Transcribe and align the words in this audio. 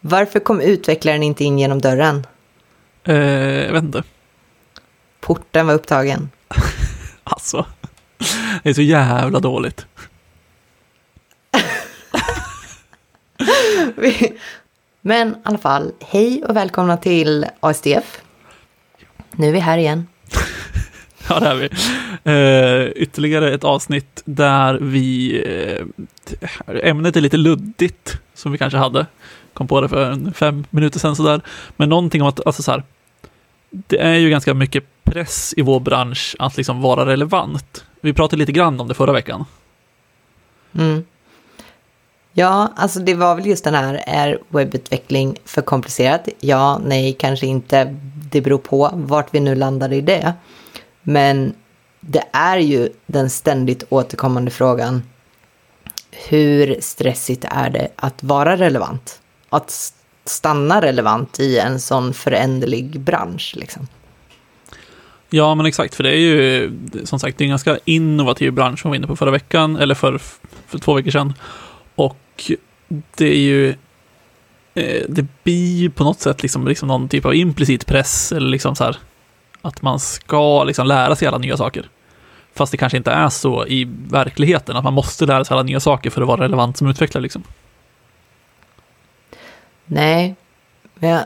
Varför 0.00 0.40
kom 0.40 0.60
utvecklaren 0.60 1.22
inte 1.22 1.44
in 1.44 1.58
genom 1.58 1.80
dörren? 1.80 2.26
Eh, 3.04 3.16
jag 3.64 3.72
vet 3.72 3.84
inte. 3.84 4.02
Porten 5.20 5.66
var 5.66 5.74
upptagen. 5.74 6.30
Alltså, 7.24 7.66
det 8.62 8.70
är 8.70 8.74
så 8.74 8.82
jävla 8.82 9.40
dåligt. 9.40 9.86
Men 15.00 15.28
i 15.28 15.34
alla 15.42 15.58
fall, 15.58 15.92
hej 16.00 16.44
och 16.44 16.56
välkomna 16.56 16.96
till 16.96 17.46
ASDF. 17.60 18.20
Nu 19.32 19.48
är 19.48 19.52
vi 19.52 19.58
här 19.58 19.78
igen. 19.78 20.06
Ja, 21.28 21.40
det 21.40 21.46
är 21.46 21.54
vi. 21.54 21.68
Eh, 22.24 23.02
ytterligare 23.02 23.54
ett 23.54 23.64
avsnitt 23.64 24.22
där 24.24 24.78
vi... 24.80 25.36
Eh, 25.46 25.86
ämnet 26.82 27.16
är 27.16 27.20
lite 27.20 27.36
luddigt, 27.36 28.18
som 28.34 28.52
vi 28.52 28.58
kanske 28.58 28.78
hade. 28.78 29.06
Kom 29.54 29.68
på 29.68 29.80
det 29.80 29.88
för 29.88 30.10
en 30.10 30.32
fem 30.32 30.64
minuter 30.70 30.98
sedan 30.98 31.16
sådär. 31.16 31.40
Men 31.76 31.88
någonting 31.88 32.22
om 32.22 32.28
att, 32.28 32.46
alltså 32.46 32.62
så 32.62 32.70
här, 32.70 32.82
det 33.70 33.98
är 33.98 34.14
ju 34.14 34.30
ganska 34.30 34.54
mycket 34.54 34.84
press 35.04 35.54
i 35.56 35.62
vår 35.62 35.80
bransch 35.80 36.36
att 36.38 36.56
liksom 36.56 36.80
vara 36.82 37.06
relevant. 37.06 37.84
Vi 38.00 38.12
pratade 38.12 38.40
lite 38.40 38.52
grann 38.52 38.80
om 38.80 38.88
det 38.88 38.94
förra 38.94 39.12
veckan. 39.12 39.44
Mm. 40.74 41.04
Ja, 42.32 42.72
alltså 42.76 43.00
det 43.00 43.14
var 43.14 43.34
väl 43.34 43.46
just 43.46 43.64
den 43.64 43.74
här, 43.74 44.02
är 44.06 44.38
webbutveckling 44.48 45.36
för 45.44 45.62
komplicerat? 45.62 46.28
Ja, 46.40 46.80
nej, 46.84 47.12
kanske 47.12 47.46
inte. 47.46 47.96
Det 48.30 48.40
beror 48.40 48.58
på 48.58 48.90
vart 48.94 49.34
vi 49.34 49.40
nu 49.40 49.54
landar 49.54 49.92
i 49.92 50.00
det. 50.00 50.34
Men 51.02 51.54
det 52.00 52.24
är 52.32 52.58
ju 52.58 52.88
den 53.06 53.30
ständigt 53.30 53.84
återkommande 53.88 54.50
frågan. 54.50 55.02
Hur 56.10 56.76
stressigt 56.80 57.44
är 57.50 57.70
det 57.70 57.88
att 57.96 58.22
vara 58.22 58.56
relevant? 58.56 59.20
Att 59.50 59.92
stanna 60.24 60.82
relevant 60.82 61.40
i 61.40 61.58
en 61.58 61.80
sån 61.80 62.14
föränderlig 62.14 63.00
bransch 63.00 63.54
liksom. 63.56 63.88
Ja, 65.30 65.54
men 65.54 65.66
exakt, 65.66 65.94
för 65.94 66.02
det 66.02 66.10
är 66.10 66.18
ju 66.18 66.72
som 67.04 67.20
sagt 67.20 67.38
det 67.38 67.42
är 67.42 67.46
en 67.46 67.50
ganska 67.50 67.78
innovativ 67.84 68.52
bransch 68.52 68.80
som 68.80 68.90
vi 68.90 68.92
var 68.92 68.96
inne 68.96 69.06
på 69.06 69.16
förra 69.16 69.30
veckan, 69.30 69.76
eller 69.76 69.94
för, 69.94 70.18
för 70.66 70.78
två 70.78 70.94
veckor 70.94 71.10
sedan. 71.10 71.34
Och 71.94 72.52
det 73.16 73.26
är 73.26 73.38
ju, 73.38 73.68
eh, 74.74 75.04
det 75.08 75.26
blir 75.42 75.76
ju 75.76 75.90
på 75.90 76.04
något 76.04 76.20
sätt 76.20 76.42
liksom, 76.42 76.68
liksom 76.68 76.88
någon 76.88 77.08
typ 77.08 77.24
av 77.24 77.34
implicit 77.34 77.86
press, 77.86 78.32
eller 78.32 78.48
liksom 78.50 78.76
så 78.76 78.84
här, 78.84 78.96
att 79.62 79.82
man 79.82 80.00
ska 80.00 80.64
liksom 80.64 80.86
lära 80.86 81.16
sig 81.16 81.28
alla 81.28 81.38
nya 81.38 81.56
saker. 81.56 81.88
Fast 82.54 82.72
det 82.72 82.78
kanske 82.78 82.96
inte 82.96 83.10
är 83.10 83.28
så 83.28 83.66
i 83.66 83.88
verkligheten, 84.08 84.76
att 84.76 84.84
man 84.84 84.94
måste 84.94 85.26
lära 85.26 85.44
sig 85.44 85.54
alla 85.54 85.62
nya 85.62 85.80
saker 85.80 86.10
för 86.10 86.22
att 86.22 86.28
vara 86.28 86.44
relevant 86.44 86.76
som 86.76 86.88
utvecklare. 86.88 87.22
Liksom. 87.22 87.42
Nej, 89.92 90.36
men 90.94 91.10
jag 91.10 91.24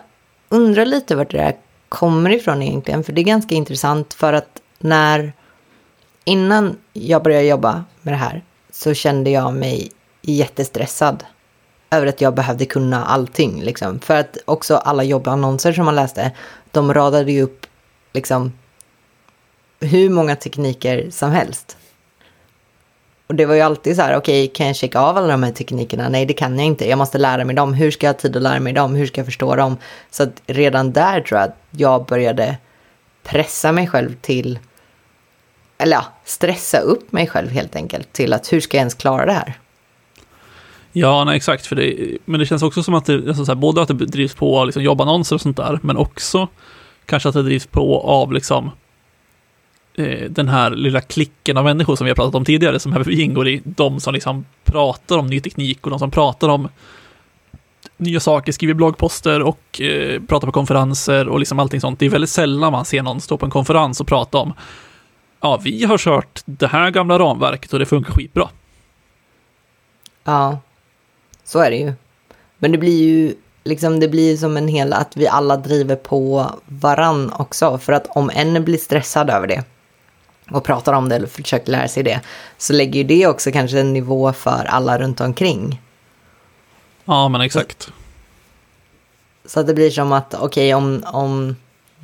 undrar 0.49 0.85
lite 0.85 1.17
vart 1.17 1.31
det 1.31 1.39
där 1.39 1.57
kommer 1.89 2.31
ifrån 2.31 2.63
egentligen. 2.63 3.05
För 3.05 3.13
det 3.13 3.21
är 3.21 3.25
ganska 3.25 3.55
intressant 3.55 4.15
för 4.15 4.33
att 4.33 4.63
när 4.79 5.33
innan 6.25 6.77
jag 6.93 7.23
började 7.23 7.45
jobba 7.45 7.85
med 8.03 8.15
det 8.15 8.19
här 8.19 8.43
så 8.71 8.95
kände 8.95 9.31
jag 9.31 9.55
mig 9.55 9.91
jättestressad 10.23 11.25
över 11.91 12.07
att 12.07 12.21
jag 12.21 12.35
behövde 12.35 12.65
kunna 12.65 13.05
allting. 13.05 13.63
Liksom. 13.63 13.99
För 14.01 14.17
att 14.17 14.39
också 14.45 14.77
alla 14.77 15.05
jobbannonser 15.05 15.73
som 15.73 15.85
man 15.85 15.95
läste, 15.95 16.33
de 16.71 16.95
radade 16.95 17.33
ju 17.33 17.43
upp 17.43 17.67
liksom 18.13 18.53
hur 19.81 20.11
många 20.11 20.37
tekniker 20.37 21.11
som 21.11 21.31
helst. 21.31 21.77
Och 23.27 23.35
det 23.35 23.47
var 23.47 23.55
ju 23.55 23.61
alltid 23.61 23.97
så 23.97 24.03
här, 24.03 24.17
okej, 24.17 24.45
okay, 24.45 24.55
kan 24.55 24.67
jag 24.67 24.77
checka 24.77 25.01
av 25.01 25.17
alla 25.17 25.27
de 25.27 25.43
här 25.43 25.53
teknikerna? 25.53 26.09
Nej, 26.09 26.27
det 26.27 26.33
kan 26.33 26.59
jag 26.59 26.67
inte. 26.67 26.89
Jag 26.89 26.99
måste 26.99 27.19
lära 27.19 27.45
mig 27.45 27.57
dem. 27.57 27.75
Hur 27.75 27.91
ska 27.91 28.07
jag 28.07 28.15
ha 28.15 28.21
tid 28.21 28.37
att 28.37 28.43
lära 28.43 28.61
mig 28.61 28.73
dem? 28.73 28.95
Hur 28.95 29.07
ska 29.07 29.21
jag 29.21 29.27
förstå 29.27 29.57
dem? 29.57 29.77
Så 30.11 30.23
att 30.23 30.43
redan 30.47 30.93
där 30.93 31.21
tror 31.21 31.41
jag 31.41 31.49
att 31.49 31.59
jag 31.71 32.07
började 32.07 32.57
pressa 33.23 33.73
mig 33.73 33.87
själv 33.87 34.15
till, 34.21 34.59
eller 35.79 35.97
ja, 35.97 36.05
stressa 36.25 36.79
upp 36.79 37.13
mig 37.13 37.27
själv 37.27 37.51
helt 37.51 37.77
enkelt 37.77 38.13
till 38.13 38.33
att 38.33 38.53
hur 38.53 38.61
ska 38.61 38.77
jag 38.77 38.81
ens 38.81 38.95
klara 38.95 39.27
det 39.27 39.33
här? 39.33 39.55
Ja, 40.93 41.25
nej, 41.25 41.37
exakt. 41.37 41.67
För 41.67 41.77
det, 41.77 42.19
men 42.25 42.41
det 42.41 42.47
känns 42.47 42.63
också 42.63 42.83
som 42.83 42.95
att 42.95 43.07
det, 43.07 43.15
alltså 43.15 43.45
så 43.45 43.53
här, 43.53 43.57
både 43.57 43.83
att 43.83 43.89
det 43.89 43.95
drivs 43.95 44.35
på 44.35 44.65
liksom, 44.65 44.83
jobbannonser 44.83 45.37
och 45.37 45.41
sånt 45.41 45.57
där, 45.57 45.79
men 45.83 45.97
också 45.97 46.49
kanske 47.07 47.29
att 47.29 47.35
det 47.35 47.43
drivs 47.43 47.67
på 47.67 48.01
av 48.01 48.33
liksom 48.33 48.71
Eh, 49.97 50.31
den 50.31 50.49
här 50.49 50.71
lilla 50.71 51.01
klicken 51.01 51.57
av 51.57 51.65
människor 51.65 51.97
som 51.97 52.05
vi 52.05 52.11
har 52.11 52.15
pratat 52.15 52.35
om 52.35 52.45
tidigare, 52.45 52.79
som 52.79 52.93
här 52.93 53.11
ingår 53.11 53.49
i, 53.49 53.63
de 53.65 54.01
som 54.01 54.15
liksom 54.15 54.45
pratar 54.65 55.19
om 55.19 55.27
ny 55.27 55.41
teknik 55.41 55.79
och 55.85 55.91
de 55.91 55.99
som 55.99 56.11
pratar 56.11 56.49
om 56.49 56.69
nya 57.97 58.21
saker, 58.21 58.53
skriver 58.53 58.75
bloggposter 58.75 59.43
och 59.43 59.81
eh, 59.81 60.23
pratar 60.23 60.47
på 60.47 60.53
konferenser 60.53 61.29
och 61.29 61.39
liksom 61.39 61.59
allting 61.59 61.81
sånt. 61.81 61.99
Det 61.99 62.07
är 62.07 62.11
väldigt 62.11 62.31
sällan 62.31 62.73
man 62.73 62.85
ser 62.85 63.03
någon 63.03 63.21
stå 63.21 63.39
på 63.39 63.47
en 63.47 63.51
konferens 63.51 64.01
och 64.01 64.07
prata 64.07 64.39
om 64.39 64.53
ja, 65.41 65.61
vi 65.65 65.85
har 65.85 65.99
kört 65.99 66.41
det 66.45 66.67
här 66.67 66.91
gamla 66.91 67.19
ramverket 67.19 67.73
och 67.73 67.79
det 67.79 67.87
funkar 67.87 68.13
skitbra. 68.13 68.49
Ja, 70.25 70.59
så 71.45 71.59
är 71.59 71.71
det 71.71 71.77
ju. 71.77 71.93
Men 72.59 72.73
det 72.73 72.79
blir 72.79 73.05
ju 73.05 73.35
liksom 73.65 74.01
det 74.01 74.09
blir 74.09 74.37
som 74.37 74.57
en 74.57 74.69
hel, 74.69 74.93
att 74.93 75.17
vi 75.17 75.29
alla 75.29 75.57
driver 75.57 75.97
på 75.97 76.51
varann 76.67 77.33
också. 77.33 77.79
För 77.79 77.93
att 77.93 78.07
om 78.09 78.31
en 78.35 78.65
blir 78.65 78.79
stressad 78.79 79.31
över 79.31 79.47
det, 79.47 79.65
och 80.51 80.65
pratar 80.65 80.93
om 80.93 81.09
det 81.09 81.17
eller 81.17 81.27
försöker 81.27 81.73
lära 81.73 81.89
sig 81.89 82.03
det, 82.03 82.21
så 82.59 82.73
lägger 82.73 83.01
ju 83.01 83.05
det 83.05 83.27
också 83.27 83.53
kanske 83.53 83.81
en 83.81 83.93
nivå 83.93 84.33
för 84.33 84.65
alla 84.65 84.99
runt 84.99 85.21
omkring. 85.21 85.83
Ja, 87.05 87.29
men 87.29 87.41
exakt. 87.41 87.83
Så, 87.83 87.93
så 89.47 89.61
att 89.61 89.67
det 89.67 89.75
blir 89.75 89.91
som 89.91 90.13
att, 90.13 90.35
okej, 90.35 90.45
okay, 90.45 90.75
om, 90.75 91.05
om 91.07 91.57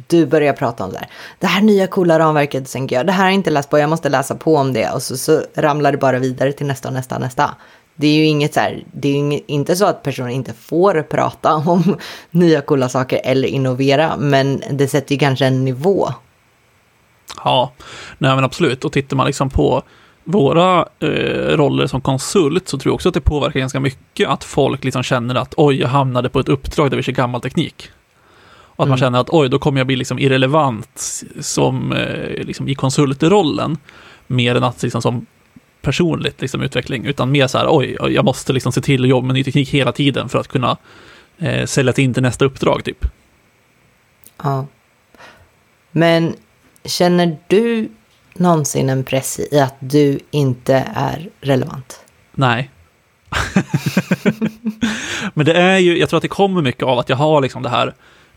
du 0.07 0.27
börjar 0.27 0.53
prata 0.53 0.85
om 0.85 0.93
det 0.93 0.99
här, 0.99 1.09
det 1.39 1.47
här 1.47 1.63
nya 1.63 1.87
coola 1.87 2.19
ramverket, 2.19 2.73
tänker 2.73 2.97
jag, 2.97 3.07
det 3.07 3.13
här 3.13 3.23
har 3.23 3.31
jag 3.31 3.35
inte 3.35 3.51
läst 3.51 3.71
på, 3.71 3.79
jag 3.79 3.91
måste 3.91 4.09
läsa 4.09 4.35
på 4.35 4.57
om 4.57 4.73
det, 4.73 4.91
och 4.91 5.03
så, 5.03 5.17
så 5.17 5.43
ramlar 5.55 5.93
det 5.93 5.99
bara 5.99 6.19
vidare 6.19 6.53
till 6.53 6.67
nästa, 6.67 6.91
nästa, 6.91 7.19
nästa. 7.19 7.55
Det 7.95 8.07
är 8.07 8.15
ju 8.15 8.25
inget 8.25 8.55
så 8.55 8.61
här, 8.61 8.85
det 8.93 9.09
är 9.09 9.13
ju 9.13 9.41
inte 9.47 9.77
så 9.77 9.85
att 9.85 10.03
personer 10.03 10.31
inte 10.31 10.53
får 10.53 11.03
prata 11.03 11.55
om 11.67 11.99
nya 12.31 12.61
coola 12.61 12.89
saker 12.89 13.21
eller 13.25 13.49
innovera, 13.49 14.17
men 14.17 14.63
det 14.71 14.89
sätter 14.89 15.13
ju 15.13 15.19
kanske 15.19 15.47
en 15.47 15.65
nivå 15.65 16.13
Ja, 17.37 17.73
nej 18.19 18.35
men 18.35 18.45
absolut. 18.45 18.85
Och 18.85 18.93
tittar 18.93 19.17
man 19.17 19.27
liksom 19.27 19.51
på 19.51 19.83
våra 20.25 20.87
eh, 21.01 21.57
roller 21.57 21.87
som 21.87 22.01
konsult 22.01 22.69
så 22.69 22.79
tror 22.79 22.91
jag 22.91 22.95
också 22.95 23.09
att 23.09 23.15
det 23.15 23.21
påverkar 23.21 23.61
ganska 23.61 23.81
mycket 23.81 24.29
att 24.29 24.45
folk 24.45 24.85
liksom 24.85 25.03
känner 25.03 25.35
att 25.35 25.55
oj, 25.57 25.81
jag 25.81 25.89
hamnade 25.89 26.29
på 26.29 26.41
ett 26.41 26.49
uppdrag 26.49 26.91
där 26.91 26.97
vi 26.97 27.03
kör 27.03 27.13
gammal 27.13 27.41
teknik. 27.41 27.91
Och 28.53 28.83
att 28.83 28.87
mm. 28.87 28.89
man 28.89 28.99
känner 28.99 29.21
att 29.21 29.31
oj, 29.31 29.49
då 29.49 29.59
kommer 29.59 29.81
jag 29.81 29.87
bli 29.87 29.97
liksom 29.97 30.19
irrelevant 30.19 31.23
som, 31.41 31.93
eh, 31.93 32.45
liksom 32.45 32.69
i 32.69 32.75
konsultrollen. 32.75 33.77
Mer 34.27 34.55
än 34.55 34.65
att 34.65 34.83
liksom 34.83 35.03
som 35.03 35.27
personligt 35.83 36.41
liksom 36.41 36.63
utveckling, 36.63 37.05
utan 37.05 37.31
mer 37.31 37.47
så 37.47 37.59
här 37.59 37.67
oj, 37.71 37.97
jag 38.09 38.25
måste 38.25 38.53
liksom 38.53 38.73
se 38.73 38.81
till 38.81 39.03
att 39.03 39.09
jobba 39.09 39.27
med 39.27 39.35
ny 39.35 39.45
teknik 39.45 39.71
hela 39.71 39.93
tiden 39.93 40.29
för 40.29 40.39
att 40.39 40.49
kunna 40.49 40.77
eh, 41.39 41.67
sälja 41.67 41.93
in 41.97 42.15
till 42.15 42.23
nästa 42.23 42.45
uppdrag 42.45 42.85
typ. 42.85 43.07
Ja. 44.43 44.67
Men 45.91 46.35
Känner 46.85 47.37
du 47.49 47.89
någonsin 48.35 48.91
en 48.91 49.05
press 49.05 49.41
i 49.51 49.61
att 49.61 49.77
du 49.79 50.21
inte 50.31 50.75
är 50.95 51.29
relevant? 51.41 52.01
Nej. 52.33 52.71
Men 55.35 55.47
det 55.47 55.53
är 55.53 55.79
ju, 55.79 55.99
jag 55.99 56.09
tror 56.09 56.17
att 56.17 56.23
det 56.23 56.29
kommer 56.29 56.63
mycket 56.63 56.83
av 56.83 56.99
att 56.99 57.09
jag 57.09 57.17
har 57.17 57.41
liksom 57.41 57.63
det 57.63 57.69
här, 57.69 57.95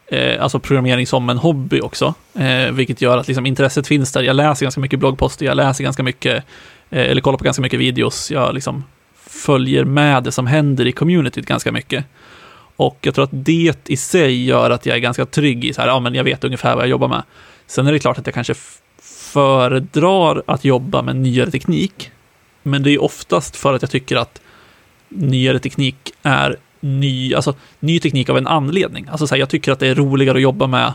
eh, 0.07 0.43
alltså 0.43 0.59
programmering 0.59 1.07
som 1.07 1.29
en 1.29 1.37
hobby 1.37 1.81
också, 1.81 2.13
eh, 2.33 2.71
vilket 2.71 3.01
gör 3.01 3.17
att 3.17 3.27
liksom 3.27 3.45
intresset 3.45 3.87
finns 3.87 4.11
där. 4.11 4.21
Jag 4.21 4.35
läser 4.35 4.65
ganska 4.65 4.81
mycket 4.81 4.99
bloggposter, 4.99 5.45
jag 5.45 5.57
läser 5.57 5.83
ganska 5.83 6.03
mycket, 6.03 6.43
eh, 6.89 7.11
eller 7.11 7.21
kollar 7.21 7.37
på 7.37 7.43
ganska 7.43 7.61
mycket 7.61 7.79
videos, 7.79 8.31
jag 8.31 8.53
liksom 8.53 8.83
följer 9.15 9.83
med 9.83 10.23
det 10.23 10.31
som 10.31 10.47
händer 10.47 10.87
i 10.87 10.91
communityt 10.91 11.45
ganska 11.45 11.71
mycket. 11.71 12.05
Och 12.75 12.97
jag 13.01 13.15
tror 13.15 13.23
att 13.23 13.29
det 13.33 13.73
i 13.85 13.97
sig 13.97 14.45
gör 14.45 14.69
att 14.69 14.85
jag 14.85 14.95
är 14.95 14.99
ganska 14.99 15.25
trygg 15.25 15.65
i 15.65 15.73
så 15.73 15.81
här, 15.81 15.87
ja 15.87 15.99
men 15.99 16.15
jag 16.15 16.23
vet 16.23 16.43
ungefär 16.43 16.75
vad 16.75 16.83
jag 16.83 16.89
jobbar 16.89 17.07
med. 17.07 17.23
Sen 17.73 17.87
är 17.87 17.91
det 17.91 17.99
klart 17.99 18.17
att 18.17 18.27
jag 18.27 18.33
kanske 18.33 18.53
föredrar 19.01 20.43
att 20.45 20.65
jobba 20.65 21.01
med 21.01 21.15
nyare 21.15 21.51
teknik. 21.51 22.11
Men 22.63 22.83
det 22.83 22.91
är 22.91 23.03
oftast 23.03 23.55
för 23.55 23.73
att 23.73 23.81
jag 23.81 23.91
tycker 23.91 24.15
att 24.15 24.41
nyare 25.09 25.59
teknik 25.59 26.11
är 26.23 26.57
ny, 26.79 27.33
alltså 27.33 27.55
ny 27.79 27.99
teknik 27.99 28.29
av 28.29 28.37
en 28.37 28.47
anledning. 28.47 29.07
Alltså 29.11 29.27
så 29.27 29.35
här, 29.35 29.39
jag 29.39 29.49
tycker 29.49 29.71
att 29.71 29.79
det 29.79 29.87
är 29.87 29.95
roligare 29.95 30.37
att 30.37 30.41
jobba 30.41 30.67
med, 30.67 30.93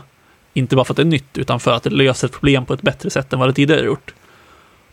inte 0.53 0.75
bara 0.75 0.85
för 0.85 0.93
att 0.93 0.97
det 0.97 1.03
är 1.03 1.05
nytt, 1.05 1.37
utan 1.37 1.59
för 1.59 1.71
att 1.71 1.83
det 1.83 1.89
löser 1.89 2.27
ett 2.27 2.33
problem 2.33 2.65
på 2.65 2.73
ett 2.73 2.81
bättre 2.81 3.09
sätt 3.09 3.33
än 3.33 3.39
vad 3.39 3.49
det 3.49 3.53
tidigare 3.53 3.85
gjort. 3.85 4.13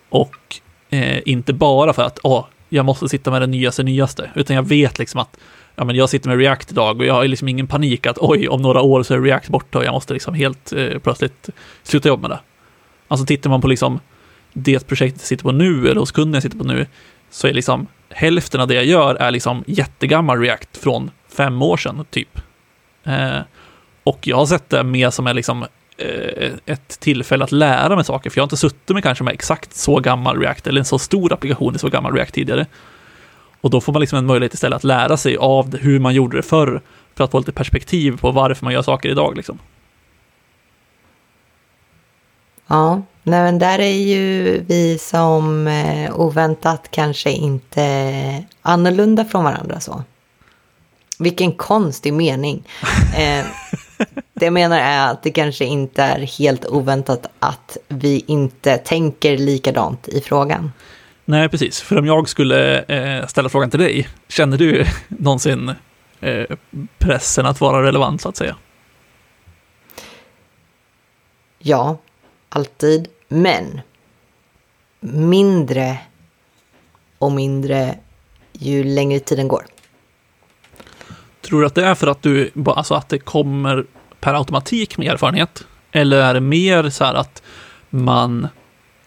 Och 0.08 0.60
eh, 0.90 1.28
inte 1.28 1.52
bara 1.52 1.92
för 1.92 2.02
att, 2.02 2.18
åh, 2.22 2.46
jag 2.68 2.84
måste 2.84 3.08
sitta 3.08 3.30
med 3.30 3.42
det 3.42 3.46
nyaste, 3.46 3.82
nyaste, 3.82 4.30
utan 4.34 4.56
jag 4.56 4.68
vet 4.68 4.98
liksom 4.98 5.20
att 5.20 5.36
ja, 5.76 5.84
men 5.84 5.96
jag 5.96 6.08
sitter 6.08 6.28
med 6.28 6.38
React 6.38 6.72
idag 6.72 7.00
och 7.00 7.06
jag 7.06 7.14
har 7.14 7.28
liksom 7.28 7.48
ingen 7.48 7.66
panik 7.66 8.06
att 8.06 8.18
oj, 8.18 8.48
om 8.48 8.62
några 8.62 8.80
år 8.80 9.02
så 9.02 9.14
är 9.14 9.20
React 9.20 9.48
borta 9.48 9.78
och 9.78 9.84
jag 9.84 9.92
måste 9.92 10.14
liksom 10.14 10.34
helt 10.34 10.72
eh, 10.72 10.98
plötsligt 10.98 11.48
sluta 11.82 12.08
jobba 12.08 12.28
med 12.28 12.38
det. 12.38 12.40
Alltså 13.08 13.26
tittar 13.26 13.50
man 13.50 13.60
på 13.60 13.68
liksom 13.68 14.00
det 14.52 14.86
projektet 14.86 15.20
jag 15.20 15.26
sitter 15.26 15.44
på 15.44 15.52
nu 15.52 15.88
eller 15.88 16.00
hos 16.00 16.12
kunden 16.12 16.34
jag 16.34 16.42
sitter 16.42 16.58
på 16.58 16.64
nu 16.64 16.86
så 17.30 17.46
är 17.46 17.52
liksom 17.52 17.86
hälften 18.10 18.60
av 18.60 18.68
det 18.68 18.74
jag 18.74 18.84
gör 18.84 19.14
är 19.14 19.30
liksom 19.30 19.64
jättegammal 19.66 20.40
React 20.40 20.76
från 20.76 21.10
fem 21.36 21.62
år 21.62 21.76
sedan, 21.76 22.04
typ. 22.10 22.40
Eh, 23.04 23.38
och 24.04 24.18
jag 24.26 24.36
har 24.36 24.46
sett 24.46 24.70
det 24.70 24.82
mer 24.82 25.10
som 25.10 25.26
är 25.26 25.34
liksom, 25.34 25.66
eh, 25.98 26.52
ett 26.66 27.00
tillfälle 27.00 27.44
att 27.44 27.52
lära 27.52 27.96
mig 27.96 28.04
saker, 28.04 28.30
för 28.30 28.38
jag 28.38 28.42
har 28.42 28.46
inte 28.46 28.56
suttit 28.56 28.88
med 28.88 29.02
kanske 29.02 29.24
med 29.24 29.34
exakt 29.34 29.74
så 29.76 30.00
gammal 30.00 30.40
React, 30.40 30.66
eller 30.66 30.80
en 30.80 30.84
så 30.84 30.98
stor 30.98 31.32
applikation 31.32 31.74
i 31.74 31.78
så 31.78 31.88
gammal 31.88 32.12
React 32.12 32.34
tidigare. 32.34 32.66
Och 33.60 33.70
då 33.70 33.80
får 33.80 33.92
man 33.92 34.00
liksom 34.00 34.18
en 34.18 34.26
möjlighet 34.26 34.54
istället 34.54 34.76
att 34.76 34.84
lära 34.84 35.16
sig 35.16 35.36
av 35.36 35.76
hur 35.76 36.00
man 36.00 36.14
gjorde 36.14 36.36
det 36.36 36.42
förr, 36.42 36.80
för 37.14 37.24
att 37.24 37.30
få 37.30 37.38
lite 37.38 37.52
perspektiv 37.52 38.18
på 38.20 38.30
varför 38.30 38.64
man 38.64 38.74
gör 38.74 38.82
saker 38.82 39.08
idag. 39.08 39.36
Liksom. 39.36 39.58
Ja, 42.66 43.02
nej, 43.22 43.42
men 43.42 43.58
där 43.58 43.78
är 43.78 43.98
ju 44.06 44.58
vi 44.66 44.98
som 44.98 45.66
eh, 45.66 46.20
oväntat 46.20 46.88
kanske 46.90 47.30
inte 47.30 48.44
annorlunda 48.62 49.24
från 49.24 49.44
varandra 49.44 49.80
så. 49.80 50.02
Vilken 51.18 51.52
konstig 51.52 52.12
mening. 52.12 52.68
Eh, 53.16 53.44
det 54.34 54.44
jag 54.44 54.52
menar 54.52 54.78
är 54.78 55.10
att 55.10 55.22
det 55.22 55.30
kanske 55.30 55.64
inte 55.64 56.02
är 56.02 56.18
helt 56.18 56.66
oväntat 56.66 57.26
att 57.38 57.76
vi 57.88 58.24
inte 58.26 58.76
tänker 58.76 59.38
likadant 59.38 60.08
i 60.08 60.20
frågan. 60.20 60.72
Nej, 61.28 61.48
precis. 61.48 61.80
För 61.80 61.98
om 61.98 62.06
jag 62.06 62.28
skulle 62.28 62.82
eh, 62.82 63.26
ställa 63.26 63.48
frågan 63.48 63.70
till 63.70 63.80
dig, 63.80 64.08
känner 64.28 64.58
du 64.58 64.84
någonsin 65.08 65.74
eh, 66.20 66.56
pressen 66.98 67.46
att 67.46 67.60
vara 67.60 67.86
relevant 67.86 68.20
så 68.22 68.28
att 68.28 68.36
säga? 68.36 68.56
Ja, 71.58 71.98
alltid. 72.48 73.08
Men 73.28 73.80
mindre 75.00 75.98
och 77.18 77.32
mindre 77.32 77.98
ju 78.52 78.84
längre 78.84 79.20
tiden 79.20 79.48
går. 79.48 79.66
Tror 81.40 81.60
du 81.60 81.66
att 81.66 81.74
det 81.74 81.84
är 81.84 81.94
för 81.94 82.06
att 82.06 82.22
du, 82.22 82.50
alltså 82.66 82.94
att 82.94 83.08
det 83.08 83.18
kommer 83.18 83.86
per 84.20 84.34
automatik 84.34 84.98
med 84.98 85.12
erfarenhet? 85.12 85.66
Eller 85.92 86.16
är 86.16 86.34
det 86.34 86.40
mer 86.40 86.90
så 86.90 87.04
här 87.04 87.14
att 87.14 87.42
man 87.90 88.48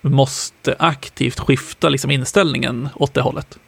måste 0.01 0.75
aktivt 0.79 1.39
skifta 1.39 1.89
liksom 1.89 2.11
inställningen 2.11 2.89
åt 2.95 3.13
det 3.13 3.21
hållet? 3.21 3.59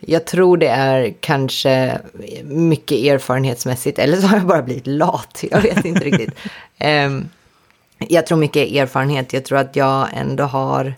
Jag 0.00 0.26
tror 0.26 0.56
det 0.56 0.68
är 0.68 1.14
kanske 1.20 2.00
mycket 2.44 2.98
erfarenhetsmässigt, 2.98 3.98
eller 3.98 4.16
så 4.16 4.26
har 4.26 4.36
jag 4.36 4.46
bara 4.46 4.62
blivit 4.62 4.86
lat. 4.86 5.44
Jag 5.50 5.62
vet 5.62 5.84
inte 5.84 6.04
riktigt. 6.04 6.30
Um, 6.80 7.28
jag 7.98 8.26
tror 8.26 8.38
mycket 8.38 8.72
erfarenhet. 8.72 9.32
Jag 9.32 9.44
tror 9.44 9.58
att 9.58 9.76
jag 9.76 10.08
ändå 10.12 10.44
har... 10.44 10.94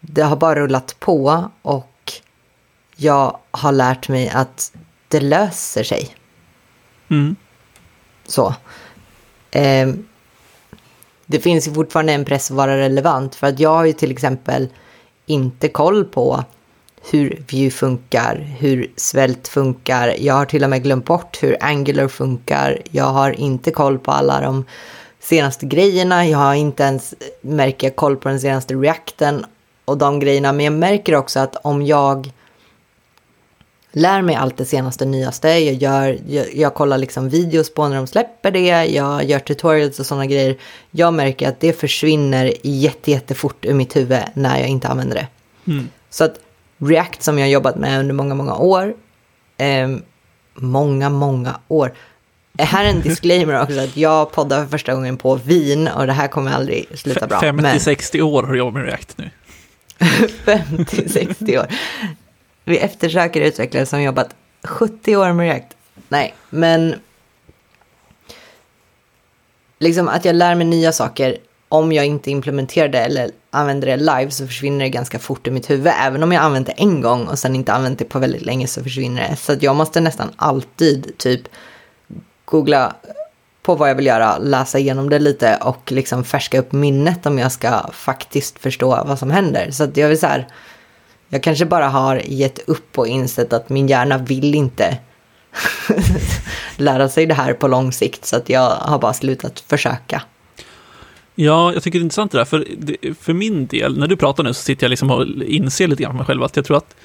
Det 0.00 0.22
har 0.22 0.36
bara 0.36 0.54
rullat 0.54 0.96
på 0.98 1.50
och 1.62 2.12
jag 2.96 3.38
har 3.50 3.72
lärt 3.72 4.08
mig 4.08 4.28
att 4.28 4.72
det 5.08 5.20
löser 5.20 5.84
sig. 5.84 6.14
Mm. 7.08 7.36
Så. 8.26 8.54
Um, 9.54 10.06
det 11.26 11.40
finns 11.40 11.68
ju 11.68 11.74
fortfarande 11.74 12.12
en 12.12 12.24
press 12.24 12.50
att 12.50 12.56
vara 12.56 12.76
relevant 12.76 13.34
för 13.34 13.46
att 13.46 13.60
jag 13.60 13.70
har 13.70 13.84
ju 13.84 13.92
till 13.92 14.10
exempel 14.10 14.68
inte 15.26 15.68
koll 15.68 16.04
på 16.04 16.44
hur 17.10 17.44
view 17.48 17.70
funkar, 17.70 18.36
hur 18.58 18.90
Svält 18.96 19.48
funkar. 19.48 20.14
Jag 20.18 20.34
har 20.34 20.44
till 20.44 20.64
och 20.64 20.70
med 20.70 20.82
glömt 20.82 21.04
bort 21.04 21.42
hur 21.42 21.56
Angular 21.60 22.08
funkar. 22.08 22.82
Jag 22.90 23.04
har 23.04 23.30
inte 23.30 23.70
koll 23.70 23.98
på 23.98 24.10
alla 24.10 24.40
de 24.40 24.64
senaste 25.20 25.66
grejerna. 25.66 26.26
Jag 26.26 26.38
har 26.38 26.54
inte 26.54 26.82
ens, 26.82 27.14
märker 27.40 27.86
jag, 27.86 27.96
koll 27.96 28.16
på 28.16 28.28
den 28.28 28.40
senaste 28.40 28.74
reacten 28.74 29.44
och 29.84 29.98
de 29.98 30.20
grejerna. 30.20 30.52
Men 30.52 30.64
jag 30.64 30.72
märker 30.72 31.14
också 31.14 31.40
att 31.40 31.56
om 31.56 31.86
jag 31.86 32.32
lär 33.96 34.22
mig 34.22 34.34
allt 34.34 34.56
det 34.56 34.64
senaste 34.64 35.04
nyaste. 35.04 35.48
Jag, 35.48 35.74
gör, 35.74 36.18
jag, 36.28 36.54
jag, 36.54 36.74
kollar 36.74 36.98
liksom 36.98 37.28
videos 37.28 37.74
på 37.74 37.88
när 37.88 37.96
de 37.96 38.06
släpper 38.06 38.50
det. 38.50 38.84
Jag 38.84 39.24
gör 39.24 39.38
tutorials 39.38 40.00
och 40.00 40.06
sådana 40.06 40.26
grejer. 40.26 40.56
Jag 40.90 41.14
märker 41.14 41.48
att 41.48 41.60
det 41.60 41.72
försvinner 41.72 42.52
jätte, 42.62 43.10
jättefort 43.10 43.64
ur 43.64 43.74
mitt 43.74 43.96
huvud 43.96 44.18
när 44.34 44.58
jag 44.58 44.68
inte 44.68 44.88
använder 44.88 45.14
det. 45.16 45.26
Mm. 45.72 45.88
Så 46.10 46.24
att 46.24 46.34
React 46.78 47.22
som 47.22 47.38
jag 47.38 47.46
har 47.46 47.50
jobbat 47.50 47.76
med 47.76 48.00
under 48.00 48.14
många, 48.14 48.34
många 48.34 48.54
år. 48.56 48.94
Eh, 49.56 49.88
många, 50.54 51.10
många 51.10 51.60
år. 51.68 51.92
Här 52.58 52.84
är 52.84 52.88
en 52.88 53.00
disclaimer 53.02 53.62
också, 53.62 53.80
att 53.80 53.96
jag 53.96 54.32
poddar 54.32 54.62
för 54.62 54.70
första 54.70 54.94
gången 54.94 55.16
på 55.16 55.34
vin 55.34 55.88
och 55.88 56.06
det 56.06 56.12
här 56.12 56.28
kommer 56.28 56.52
aldrig 56.52 56.98
sluta 56.98 57.26
bra. 57.26 57.40
50-60 57.40 58.20
år 58.20 58.42
har 58.42 58.52
du 58.52 58.58
jobbat 58.58 58.74
med 58.74 58.84
React 58.84 59.18
nu. 59.18 59.30
50-60 60.44 61.58
år. 61.58 61.66
Vi 62.68 62.78
eftersöker 62.78 63.40
utvecklare 63.40 63.86
som 63.86 64.02
jobbat 64.02 64.34
70 64.64 65.16
år 65.16 65.32
med 65.32 65.46
React. 65.46 65.76
Nej, 66.08 66.34
men 66.50 66.94
liksom 69.78 70.08
att 70.08 70.24
jag 70.24 70.36
lär 70.36 70.54
mig 70.54 70.66
nya 70.66 70.92
saker 70.92 71.36
om 71.68 71.92
jag 71.92 72.06
inte 72.06 72.30
implementerar 72.30 72.88
det 72.88 72.98
eller 72.98 73.30
använder 73.50 73.86
det 73.86 73.96
live 73.96 74.30
så 74.30 74.46
försvinner 74.46 74.84
det 74.84 74.88
ganska 74.88 75.18
fort 75.18 75.46
i 75.46 75.50
mitt 75.50 75.70
huvud. 75.70 75.92
Även 76.00 76.22
om 76.22 76.32
jag 76.32 76.42
använt 76.42 76.66
det 76.66 76.72
en 76.72 77.00
gång 77.00 77.26
och 77.26 77.38
sen 77.38 77.56
inte 77.56 77.72
använt 77.72 77.98
det 77.98 78.04
på 78.04 78.18
väldigt 78.18 78.42
länge 78.42 78.66
så 78.66 78.82
försvinner 78.82 79.28
det. 79.28 79.36
Så 79.36 79.52
att 79.52 79.62
jag 79.62 79.76
måste 79.76 80.00
nästan 80.00 80.30
alltid 80.36 81.18
typ 81.18 81.42
googla 82.44 82.94
på 83.62 83.74
vad 83.74 83.90
jag 83.90 83.94
vill 83.94 84.06
göra, 84.06 84.38
läsa 84.38 84.78
igenom 84.78 85.10
det 85.10 85.18
lite 85.18 85.56
och 85.56 85.92
liksom 85.92 86.24
färska 86.24 86.58
upp 86.58 86.72
minnet 86.72 87.26
om 87.26 87.38
jag 87.38 87.52
ska 87.52 87.90
faktiskt 87.92 88.58
förstå 88.58 89.04
vad 89.06 89.18
som 89.18 89.30
händer. 89.30 89.70
Så 89.70 89.84
att 89.84 89.96
jag 89.96 90.08
vill 90.08 90.20
så 90.20 90.26
här, 90.26 90.48
jag 91.28 91.42
kanske 91.42 91.66
bara 91.66 91.88
har 91.88 92.22
gett 92.24 92.58
upp 92.68 92.98
och 92.98 93.06
insett 93.08 93.52
att 93.52 93.68
min 93.68 93.88
hjärna 93.88 94.18
vill 94.18 94.54
inte 94.54 94.98
lära 96.76 97.08
sig 97.08 97.26
det 97.26 97.34
här 97.34 97.52
på 97.52 97.68
lång 97.68 97.92
sikt 97.92 98.24
så 98.24 98.36
att 98.36 98.48
jag 98.48 98.70
har 98.70 98.98
bara 98.98 99.12
slutat 99.12 99.60
försöka. 99.60 100.22
Ja, 101.34 101.72
jag 101.72 101.82
tycker 101.82 101.98
det 101.98 102.02
är 102.02 102.04
intressant 102.04 102.32
det 102.32 102.38
där, 102.38 102.44
för, 102.44 102.66
för 103.20 103.32
min 103.32 103.66
del, 103.66 103.98
när 103.98 104.06
du 104.06 104.16
pratar 104.16 104.44
nu 104.44 104.54
så 104.54 104.62
sitter 104.62 104.84
jag 104.84 104.90
liksom 104.90 105.10
och 105.10 105.26
inser 105.44 105.88
lite 105.88 106.02
grann 106.02 106.12
för 106.12 106.16
mig 106.16 106.26
själv 106.26 106.42
att 106.42 106.56
jag 106.56 106.64
tror 106.64 106.76
att 106.76 106.96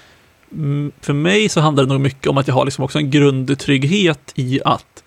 mm, 0.52 0.92
för 1.02 1.14
mig 1.14 1.50
så 1.50 1.62
handlar 1.62 1.84
det 1.84 1.90
nog 1.90 2.02
mycket 2.02 2.28
om 2.28 2.38
att 2.38 2.48
jag 2.48 2.56
har 2.56 2.66
liksom 2.66 2.84
också 2.84 2.98
en 2.98 3.12
grundtrygghet 3.12 4.32
i 4.36 4.60
att 4.66 5.04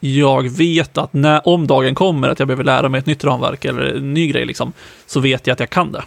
jag 0.00 0.48
vet 0.48 0.98
att 0.98 1.12
när, 1.12 1.48
om 1.48 1.66
dagen 1.66 1.94
kommer 1.94 2.28
att 2.28 2.38
jag 2.38 2.48
behöver 2.48 2.64
lära 2.64 2.88
mig 2.88 2.98
ett 2.98 3.06
nytt 3.06 3.24
ramverk 3.24 3.64
eller 3.64 3.82
en 3.82 4.14
ny 4.14 4.26
grej, 4.26 4.46
liksom, 4.46 4.72
så 5.06 5.20
vet 5.20 5.46
jag 5.46 5.52
att 5.54 5.60
jag 5.60 5.70
kan 5.70 5.92
det. 5.92 6.02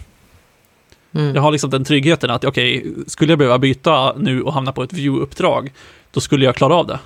Mm. 1.12 1.34
Jag 1.34 1.42
har 1.42 1.52
liksom 1.52 1.70
den 1.70 1.84
tryggheten 1.84 2.30
att 2.30 2.44
okej, 2.44 2.78
okay, 2.78 2.92
skulle 3.06 3.32
jag 3.32 3.38
behöva 3.38 3.58
byta 3.58 4.14
nu 4.16 4.42
och 4.42 4.52
hamna 4.52 4.72
på 4.72 4.82
ett 4.82 4.92
view-uppdrag, 4.92 5.72
då 6.10 6.20
skulle 6.20 6.44
jag 6.44 6.56
klara 6.56 6.74
av 6.74 6.86
det. 6.86 6.98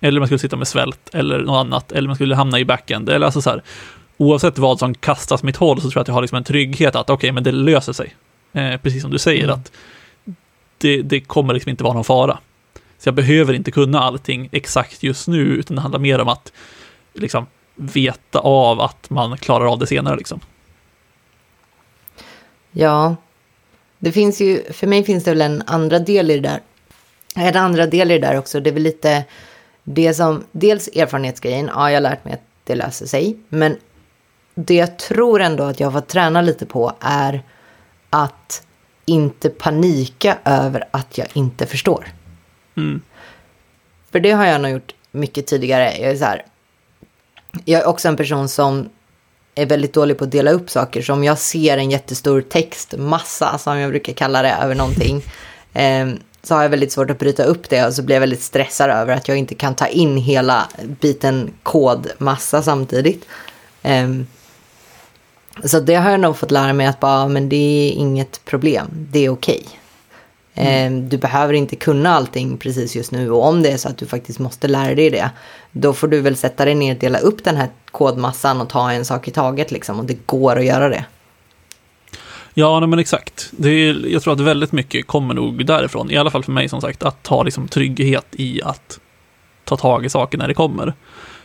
Eller 0.00 0.20
jag 0.20 0.28
skulle 0.28 0.38
sitta 0.38 0.56
med 0.56 0.68
svält 0.68 1.10
eller 1.12 1.38
något 1.38 1.66
annat, 1.66 1.92
eller 1.92 2.08
jag 2.08 2.16
skulle 2.16 2.34
hamna 2.34 2.58
i 2.58 2.64
backend, 2.64 3.08
eller 3.08 3.26
alltså 3.26 3.42
så 3.42 3.50
här 3.50 3.62
oavsett 4.16 4.58
vad 4.58 4.78
som 4.78 4.94
kastas 4.94 5.42
mitt 5.42 5.56
håll 5.56 5.76
så 5.76 5.90
tror 5.90 5.92
jag 5.94 6.00
att 6.00 6.08
jag 6.08 6.14
har 6.14 6.22
liksom 6.22 6.36
en 6.36 6.44
trygghet 6.44 6.96
att 6.96 7.10
okej, 7.10 7.14
okay, 7.14 7.32
men 7.32 7.44
det 7.44 7.52
löser 7.52 7.92
sig. 7.92 8.14
Eh, 8.52 8.76
precis 8.76 9.02
som 9.02 9.10
du 9.10 9.18
säger, 9.18 9.44
mm. 9.44 9.54
att 9.54 9.72
det, 10.78 11.02
det, 11.02 11.20
kommer 11.20 11.54
liksom 11.54 11.70
inte 11.70 11.84
vara 11.84 11.94
någon 11.94 12.04
fara. 12.04 12.38
Så 12.98 13.08
jag 13.08 13.14
behöver 13.14 13.54
inte 13.54 13.70
kunna 13.70 14.00
allting 14.00 14.48
exakt 14.52 15.02
just 15.02 15.28
nu, 15.28 15.40
utan 15.40 15.74
det 15.74 15.82
handlar 15.82 16.00
mer 16.00 16.18
om 16.18 16.28
att 16.28 16.52
liksom 17.14 17.46
veta 17.74 18.38
av 18.38 18.80
att 18.80 19.10
man 19.10 19.38
klarar 19.38 19.72
av 19.72 19.78
det 19.78 19.86
senare. 19.86 20.16
Liksom. 20.16 20.40
Ja, 22.72 23.16
det 24.00 24.12
finns 24.12 24.40
ju, 24.40 24.72
för 24.72 24.86
mig 24.86 25.04
finns 25.04 25.24
det 25.24 25.30
väl 25.30 25.40
en 25.40 25.62
andra 25.66 25.98
del 25.98 26.30
i 26.30 26.38
det 26.38 26.48
där. 26.48 26.60
En 27.34 27.56
andra 27.56 27.86
del 27.86 28.10
i 28.10 28.18
det 28.18 28.26
där 28.26 28.38
också, 28.38 28.60
det 28.60 28.70
är 28.70 28.74
väl 28.74 28.82
lite 28.82 29.24
det 29.84 30.14
som, 30.14 30.44
dels 30.52 30.88
erfarenhetsgrejen, 30.88 31.70
ja 31.74 31.90
jag 31.90 31.96
har 31.96 32.00
lärt 32.00 32.24
mig 32.24 32.34
att 32.34 32.44
det 32.64 32.74
löser 32.74 33.06
sig, 33.06 33.38
men 33.48 33.76
det 34.54 34.74
jag 34.74 34.98
tror 34.98 35.40
ändå 35.40 35.64
att 35.64 35.80
jag 35.80 35.86
har 35.90 36.00
fått 36.00 36.08
träna 36.08 36.42
lite 36.42 36.66
på 36.66 36.92
är 37.00 37.42
att 38.10 38.66
inte 39.04 39.50
panika 39.50 40.38
över 40.44 40.88
att 40.90 41.18
jag 41.18 41.26
inte 41.32 41.66
förstår. 41.66 42.08
Mm. 42.76 43.00
För 44.12 44.20
det 44.20 44.30
har 44.30 44.46
jag 44.46 44.60
nog 44.60 44.70
gjort 44.70 44.94
mycket 45.10 45.46
tidigare. 45.46 45.96
Jag 45.98 46.10
är, 46.10 46.16
så 46.16 46.24
här, 46.24 46.46
jag 47.64 47.80
är 47.80 47.86
också 47.86 48.08
en 48.08 48.16
person 48.16 48.48
som 48.48 48.88
är 49.54 49.66
väldigt 49.66 49.92
dålig 49.92 50.18
på 50.18 50.24
att 50.24 50.30
dela 50.30 50.50
upp 50.50 50.70
saker. 50.70 51.02
Så 51.02 51.12
om 51.12 51.24
jag 51.24 51.38
ser 51.38 51.78
en 51.78 51.90
jättestor 51.90 52.40
textmassa, 52.40 53.58
som 53.58 53.78
jag 53.78 53.90
brukar 53.90 54.12
kalla 54.12 54.42
det, 54.42 54.56
över 54.62 54.74
någonting. 54.74 55.22
eh, 55.74 56.08
så 56.42 56.54
har 56.54 56.62
jag 56.62 56.70
väldigt 56.70 56.92
svårt 56.92 57.10
att 57.10 57.18
bryta 57.18 57.44
upp 57.44 57.68
det 57.68 57.86
och 57.86 57.94
så 57.94 58.02
blir 58.02 58.16
jag 58.16 58.20
väldigt 58.20 58.42
stressad 58.42 58.90
över 58.90 59.14
att 59.14 59.28
jag 59.28 59.36
inte 59.36 59.54
kan 59.54 59.74
ta 59.74 59.86
in 59.86 60.16
hela 60.16 60.68
biten 61.00 61.50
kodmassa 61.62 62.62
samtidigt. 62.62 63.24
Eh, 63.82 64.08
så 65.64 65.80
det 65.80 65.94
har 65.94 66.10
jag 66.10 66.20
nog 66.20 66.36
fått 66.36 66.50
lära 66.50 66.72
mig 66.72 66.86
att 66.86 67.00
bara, 67.00 67.28
men 67.28 67.48
det 67.48 67.56
är 67.56 67.90
inget 67.90 68.44
problem, 68.44 68.88
det 68.92 69.18
är 69.18 69.30
okej. 69.30 69.62
Okay. 69.66 69.76
Mm. 70.60 70.92
Ehm, 70.92 71.08
du 71.08 71.18
behöver 71.18 71.54
inte 71.54 71.76
kunna 71.76 72.10
allting 72.10 72.58
precis 72.58 72.96
just 72.96 73.12
nu 73.12 73.30
och 73.30 73.46
om 73.46 73.62
det 73.62 73.70
är 73.70 73.76
så 73.76 73.88
att 73.88 73.98
du 73.98 74.06
faktiskt 74.06 74.38
måste 74.38 74.68
lära 74.68 74.94
dig 74.94 75.10
det, 75.10 75.30
då 75.72 75.92
får 75.92 76.08
du 76.08 76.20
väl 76.20 76.36
sätta 76.36 76.64
dig 76.64 76.74
ner 76.74 76.94
dela 76.94 77.18
upp 77.18 77.44
den 77.44 77.56
här 77.56 77.68
kodmassan 77.90 78.60
och 78.60 78.68
ta 78.68 78.92
en 78.92 79.04
sak 79.04 79.28
i 79.28 79.30
taget 79.30 79.70
liksom 79.70 79.98
och 79.98 80.04
det 80.04 80.26
går 80.26 80.58
att 80.58 80.64
göra 80.64 80.88
det. 80.88 81.04
Ja, 82.54 82.80
nej, 82.80 82.88
men 82.88 82.98
exakt. 82.98 83.50
Det 83.50 83.70
är, 83.70 84.06
jag 84.06 84.22
tror 84.22 84.32
att 84.32 84.40
väldigt 84.40 84.72
mycket 84.72 85.06
kommer 85.06 85.34
nog 85.34 85.66
därifrån, 85.66 86.10
i 86.10 86.16
alla 86.16 86.30
fall 86.30 86.44
för 86.44 86.52
mig 86.52 86.68
som 86.68 86.80
sagt, 86.80 87.02
att 87.02 87.22
ta 87.22 87.42
liksom 87.42 87.68
trygghet 87.68 88.26
i 88.32 88.62
att 88.62 89.00
ta 89.64 89.76
tag 89.76 90.04
i 90.04 90.08
saker 90.08 90.38
när 90.38 90.48
det 90.48 90.54
kommer. 90.54 90.94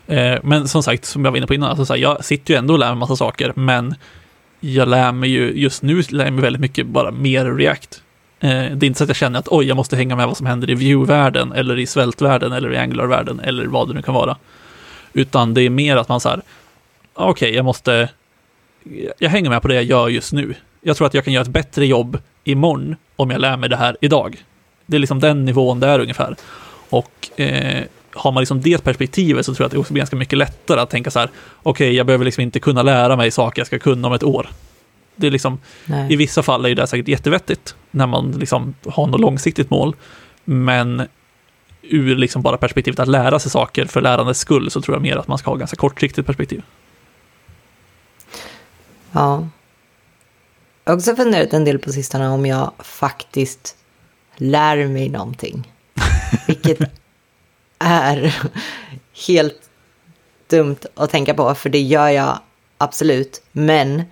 Eh, 0.07 0.39
men 0.43 0.67
som 0.67 0.84
sagt, 0.84 1.05
som 1.05 1.25
jag 1.25 1.31
var 1.31 1.38
inne 1.38 1.48
på 1.48 1.53
innan, 1.53 1.69
alltså, 1.69 1.86
så 1.86 1.93
här, 1.93 2.01
jag 2.01 2.25
sitter 2.25 2.53
ju 2.53 2.57
ändå 2.57 2.74
och 2.74 2.79
lär 2.79 2.88
mig 2.88 2.95
massa 2.95 3.15
saker, 3.15 3.53
men 3.55 3.95
jag 4.60 4.88
lär 4.88 5.12
mig 5.12 5.29
ju, 5.29 5.51
just 5.51 5.81
nu 5.81 6.03
lär 6.10 6.25
jag 6.25 6.34
mig 6.34 6.41
väldigt 6.41 6.62
mycket 6.62 6.88
bara 6.88 7.12
mer 7.12 7.45
React. 7.45 8.01
Eh, 8.39 8.50
det 8.50 8.86
är 8.86 8.88
inte 8.88 8.98
så 8.98 9.04
att 9.04 9.10
jag 9.10 9.18
känner 9.18 9.39
att 9.39 9.48
oj, 9.48 9.65
jag 9.65 9.77
måste 9.77 9.96
hänga 9.96 10.15
med 10.15 10.27
vad 10.27 10.38
som 10.38 10.46
händer 10.46 10.70
i 10.70 10.75
view-världen, 10.75 11.51
eller 11.51 11.80
i 11.80 11.86
svältvärlden, 11.86 12.51
eller 12.51 12.74
i 12.74 12.77
Angular-världen, 12.77 13.39
eller 13.39 13.65
vad 13.65 13.88
det 13.88 13.94
nu 13.94 14.01
kan 14.01 14.13
vara. 14.13 14.38
Utan 15.13 15.54
det 15.54 15.62
är 15.62 15.70
mer 15.70 15.98
att 15.98 16.10
man 16.10 16.20
så 16.20 16.30
här, 16.30 16.42
ah, 17.13 17.30
okej, 17.30 17.48
okay, 17.48 17.56
jag 17.56 17.65
måste, 17.65 18.10
jag 19.20 19.30
hänger 19.30 19.50
med 19.50 19.62
på 19.62 19.68
det 19.68 19.75
jag 19.75 19.84
gör 19.84 20.10
just 20.10 20.34
nu. 20.34 20.56
Jag 20.82 20.98
tror 20.98 21.08
att 21.08 21.13
jag 21.13 21.24
kan 21.24 21.34
göra 21.34 21.42
ett 21.42 21.48
bättre 21.48 21.86
jobb 21.86 22.18
imorgon 22.44 22.96
om 23.15 23.32
jag 23.32 23.42
lär 23.42 23.58
mig 23.58 23.70
det 23.70 23.77
här 23.77 23.98
idag. 24.01 24.44
Det 24.86 24.98
är 24.98 25.00
liksom 25.00 25.20
den 25.20 25.46
nivån 25.46 25.80
det 25.80 25.88
är 25.88 26.00
ungefär. 26.00 26.36
Och 26.89 27.39
eh, 27.39 27.84
har 28.13 28.32
man 28.32 28.42
liksom 28.42 28.62
det 28.62 28.84
perspektivet 28.84 29.46
så 29.46 29.54
tror 29.54 29.63
jag 29.63 29.65
att 29.65 29.72
det 29.72 29.77
också 29.77 29.94
blir 29.94 30.01
ganska 30.01 30.15
mycket 30.15 30.38
lättare 30.38 30.80
att 30.80 30.89
tänka 30.89 31.12
så 31.12 31.20
här, 31.20 31.30
okej, 31.63 31.88
okay, 31.88 31.98
jag 31.98 32.06
behöver 32.06 32.25
liksom 32.25 32.42
inte 32.42 32.60
kunna 32.60 32.84
lära 32.84 33.15
mig 33.15 33.32
saker 33.32 33.60
jag 33.60 33.68
ska 33.68 33.80
kunna 33.80 34.08
om 34.08 34.13
ett 34.13 34.24
år. 34.24 34.50
Det 35.15 35.27
är 35.27 35.31
liksom, 35.31 35.60
Nej. 35.86 36.13
i 36.13 36.15
vissa 36.15 36.43
fall 36.43 36.65
är 36.65 36.75
det 36.75 36.88
säkert 36.88 37.07
jättevettigt 37.07 37.75
när 37.91 38.07
man 38.07 38.31
liksom 38.31 38.75
har 38.86 39.07
något 39.07 39.22
långsiktigt 39.22 39.69
mål, 39.69 39.95
men 40.43 41.07
ur 41.81 42.15
liksom 42.15 42.41
bara 42.41 42.57
perspektivet 42.57 43.00
att 43.00 43.07
lära 43.07 43.39
sig 43.39 43.51
saker 43.51 43.86
för 43.86 44.01
lärandets 44.01 44.39
skull 44.39 44.72
så 44.72 44.81
tror 44.81 44.95
jag 44.95 45.01
mer 45.01 45.17
att 45.17 45.27
man 45.27 45.38
ska 45.38 45.51
ha 45.51 45.55
ganska 45.55 45.77
kortsiktigt 45.77 46.27
perspektiv. 46.27 46.63
Ja. 49.12 49.48
Jag 50.84 50.91
har 50.91 50.98
också 50.98 51.15
funderat 51.15 51.53
en 51.53 51.65
del 51.65 51.79
på 51.79 51.91
sistone 51.91 52.27
om 52.27 52.45
jag 52.45 52.72
faktiskt 52.79 53.75
lär 54.36 54.88
mig 54.88 55.10
någonting. 55.10 55.74
Vilket 56.48 56.79
är 57.79 58.36
helt 59.27 59.69
dumt 60.48 60.77
att 60.95 61.10
tänka 61.10 61.34
på, 61.34 61.55
för 61.55 61.69
det 61.69 61.81
gör 61.81 62.10
jag 62.10 62.39
absolut. 62.77 63.43
Men 63.51 64.03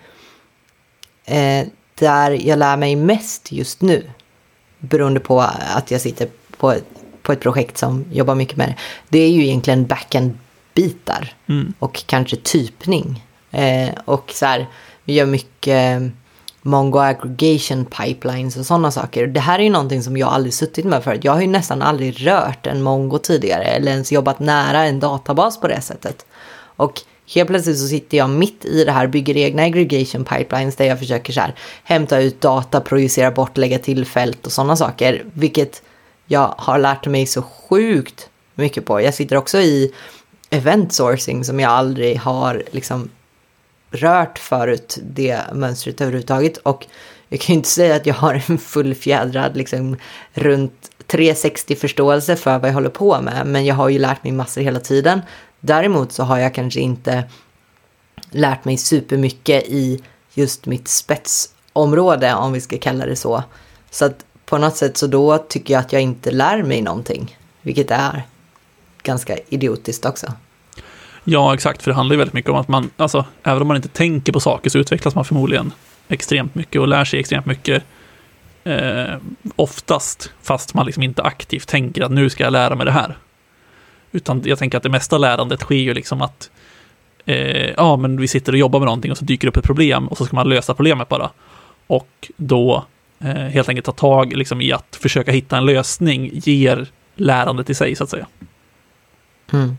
eh, 1.25 1.67
där 1.95 2.31
jag 2.31 2.59
lär 2.59 2.77
mig 2.77 2.95
mest 2.95 3.51
just 3.51 3.81
nu, 3.81 4.09
beroende 4.79 5.19
på 5.19 5.41
att 5.75 5.91
jag 5.91 6.01
sitter 6.01 6.27
på, 6.57 6.75
på 7.21 7.31
ett 7.31 7.39
projekt 7.39 7.77
som 7.77 8.05
jobbar 8.11 8.35
mycket 8.35 8.57
med 8.57 8.67
det, 8.67 8.75
det 9.09 9.19
är 9.19 9.29
ju 9.29 9.45
egentligen 9.45 9.85
backend-bitar 9.85 11.33
mm. 11.47 11.73
och 11.79 12.03
kanske 12.05 12.35
typning. 12.35 13.23
Eh, 13.51 13.89
och 14.05 14.31
så 14.33 14.45
här, 14.45 14.67
vi 15.03 15.13
gör 15.13 15.25
mycket 15.25 16.01
Mongo 16.61 16.99
aggregation 16.99 17.85
pipelines 17.85 18.57
och 18.57 18.65
sådana 18.65 18.91
saker. 18.91 19.27
Det 19.27 19.39
här 19.39 19.59
är 19.59 19.63
ju 19.63 19.69
någonting 19.69 20.03
som 20.03 20.17
jag 20.17 20.29
aldrig 20.29 20.53
suttit 20.53 20.85
med 20.85 21.03
förut. 21.03 21.23
Jag 21.23 21.31
har 21.31 21.41
ju 21.41 21.47
nästan 21.47 21.81
aldrig 21.81 22.27
rört 22.27 22.67
en 22.67 22.81
Mongo 22.81 23.17
tidigare 23.17 23.63
eller 23.63 23.91
ens 23.91 24.11
jobbat 24.11 24.39
nära 24.39 24.83
en 24.83 24.99
databas 24.99 25.59
på 25.59 25.67
det 25.67 25.81
sättet. 25.81 26.25
Och 26.75 27.01
helt 27.27 27.49
plötsligt 27.49 27.79
så 27.79 27.87
sitter 27.87 28.17
jag 28.17 28.29
mitt 28.29 28.65
i 28.65 28.83
det 28.83 28.91
här, 28.91 29.07
bygger 29.07 29.37
egna 29.37 29.63
aggregation 29.63 30.25
pipelines 30.25 30.75
där 30.75 30.85
jag 30.85 30.99
försöker 30.99 31.33
så 31.33 31.39
här, 31.39 31.55
hämta 31.83 32.19
ut 32.19 32.41
data, 32.41 32.81
projicera 32.81 33.31
bort, 33.31 33.57
lägga 33.57 33.79
till 33.79 34.05
fält 34.05 34.45
och 34.45 34.51
sådana 34.51 34.75
saker. 34.75 35.25
Vilket 35.33 35.81
jag 36.25 36.55
har 36.57 36.79
lärt 36.79 37.07
mig 37.07 37.25
så 37.25 37.41
sjukt 37.41 38.29
mycket 38.55 38.85
på. 38.85 39.01
Jag 39.01 39.13
sitter 39.13 39.35
också 39.35 39.57
i 39.57 39.93
event 40.49 40.93
sourcing 40.93 41.43
som 41.43 41.59
jag 41.59 41.71
aldrig 41.71 42.17
har 42.17 42.63
liksom 42.71 43.09
rört 43.91 44.39
förut 44.39 44.97
det 45.03 45.41
mönstret 45.53 46.01
överhuvudtaget. 46.01 46.57
Och 46.57 46.85
jag 47.29 47.39
kan 47.39 47.53
ju 47.53 47.57
inte 47.57 47.69
säga 47.69 47.95
att 47.95 48.05
jag 48.05 48.13
har 48.13 48.43
en 48.47 48.57
fullfjädrad 48.57 49.57
liksom 49.57 49.97
runt 50.33 50.89
360 51.07 51.75
förståelse 51.75 52.35
för 52.35 52.59
vad 52.59 52.69
jag 52.69 52.73
håller 52.73 52.89
på 52.89 53.21
med. 53.21 53.47
Men 53.47 53.65
jag 53.65 53.75
har 53.75 53.89
ju 53.89 53.99
lärt 53.99 54.23
mig 54.23 54.31
massor 54.31 54.61
hela 54.61 54.79
tiden. 54.79 55.21
Däremot 55.65 56.11
så 56.11 56.23
har 56.23 56.37
jag 56.37 56.53
kanske 56.53 56.79
inte 56.79 57.23
lärt 58.31 58.65
mig 58.65 58.77
supermycket 58.77 59.63
i 59.63 60.03
just 60.33 60.65
mitt 60.65 60.87
spetsområde, 60.87 62.33
om 62.33 62.53
vi 62.53 62.61
ska 62.61 62.77
kalla 62.77 63.05
det 63.05 63.15
så. 63.15 63.43
Så 63.89 64.05
att 64.05 64.25
på 64.45 64.57
något 64.57 64.75
sätt 64.75 64.97
så 64.97 65.07
då 65.07 65.37
tycker 65.37 65.73
jag 65.73 65.81
att 65.81 65.93
jag 65.93 66.01
inte 66.01 66.31
lär 66.31 66.63
mig 66.63 66.81
någonting, 66.81 67.37
vilket 67.61 67.91
är 67.91 68.23
ganska 69.03 69.37
idiotiskt 69.49 70.05
också. 70.05 70.33
Ja, 71.23 71.53
exakt, 71.53 71.81
för 71.81 71.91
det 71.91 71.95
handlar 71.95 72.13
ju 72.13 72.17
väldigt 72.17 72.33
mycket 72.33 72.51
om 72.51 72.57
att 72.57 72.67
man, 72.67 72.89
alltså, 72.97 73.25
även 73.43 73.61
om 73.61 73.67
man 73.67 73.77
inte 73.77 73.89
tänker 73.89 74.33
på 74.33 74.39
saker 74.39 74.69
så 74.69 74.77
utvecklas 74.77 75.15
man 75.15 75.25
förmodligen 75.25 75.71
extremt 76.07 76.55
mycket 76.55 76.81
och 76.81 76.87
lär 76.87 77.05
sig 77.05 77.19
extremt 77.19 77.45
mycket 77.45 77.83
eh, 78.63 79.17
oftast, 79.55 80.31
fast 80.41 80.73
man 80.73 80.85
liksom 80.85 81.03
inte 81.03 81.23
aktivt 81.23 81.67
tänker 81.67 82.01
att 82.01 82.11
nu 82.11 82.29
ska 82.29 82.43
jag 82.43 82.53
lära 82.53 82.75
mig 82.75 82.85
det 82.85 82.91
här. 82.91 83.17
Utan 84.15 84.41
jag 84.45 84.57
tänker 84.59 84.77
att 84.77 84.83
det 84.83 84.89
mesta 84.89 85.17
lärandet 85.17 85.59
sker 85.59 85.75
ju 85.75 85.93
liksom 85.93 86.21
att 86.21 86.49
eh, 87.25 87.69
ja, 87.69 87.97
men 87.97 88.21
vi 88.21 88.27
sitter 88.27 88.51
och 88.51 88.57
jobbar 88.57 88.79
med 88.79 88.85
någonting 88.85 89.11
och 89.11 89.17
så 89.17 89.25
dyker 89.25 89.47
det 89.47 89.49
upp 89.49 89.57
ett 89.57 89.63
problem 89.63 90.07
och 90.07 90.17
så 90.17 90.25
ska 90.25 90.35
man 90.35 90.49
lösa 90.49 90.73
problemet 90.73 91.09
bara. 91.09 91.31
Och 91.87 92.31
då 92.37 92.85
eh, 93.19 93.27
helt 93.27 93.69
enkelt 93.69 93.85
ta 93.85 93.91
tag 93.91 94.33
liksom, 94.33 94.61
i 94.61 94.71
att 94.71 94.95
försöka 94.95 95.31
hitta 95.31 95.57
en 95.57 95.65
lösning 95.65 96.31
ger 96.33 96.87
lärandet 97.15 97.69
i 97.69 97.75
sig, 97.75 97.95
så 97.95 98.03
att 98.03 98.09
säga. 98.09 98.27
Mm. 99.53 99.77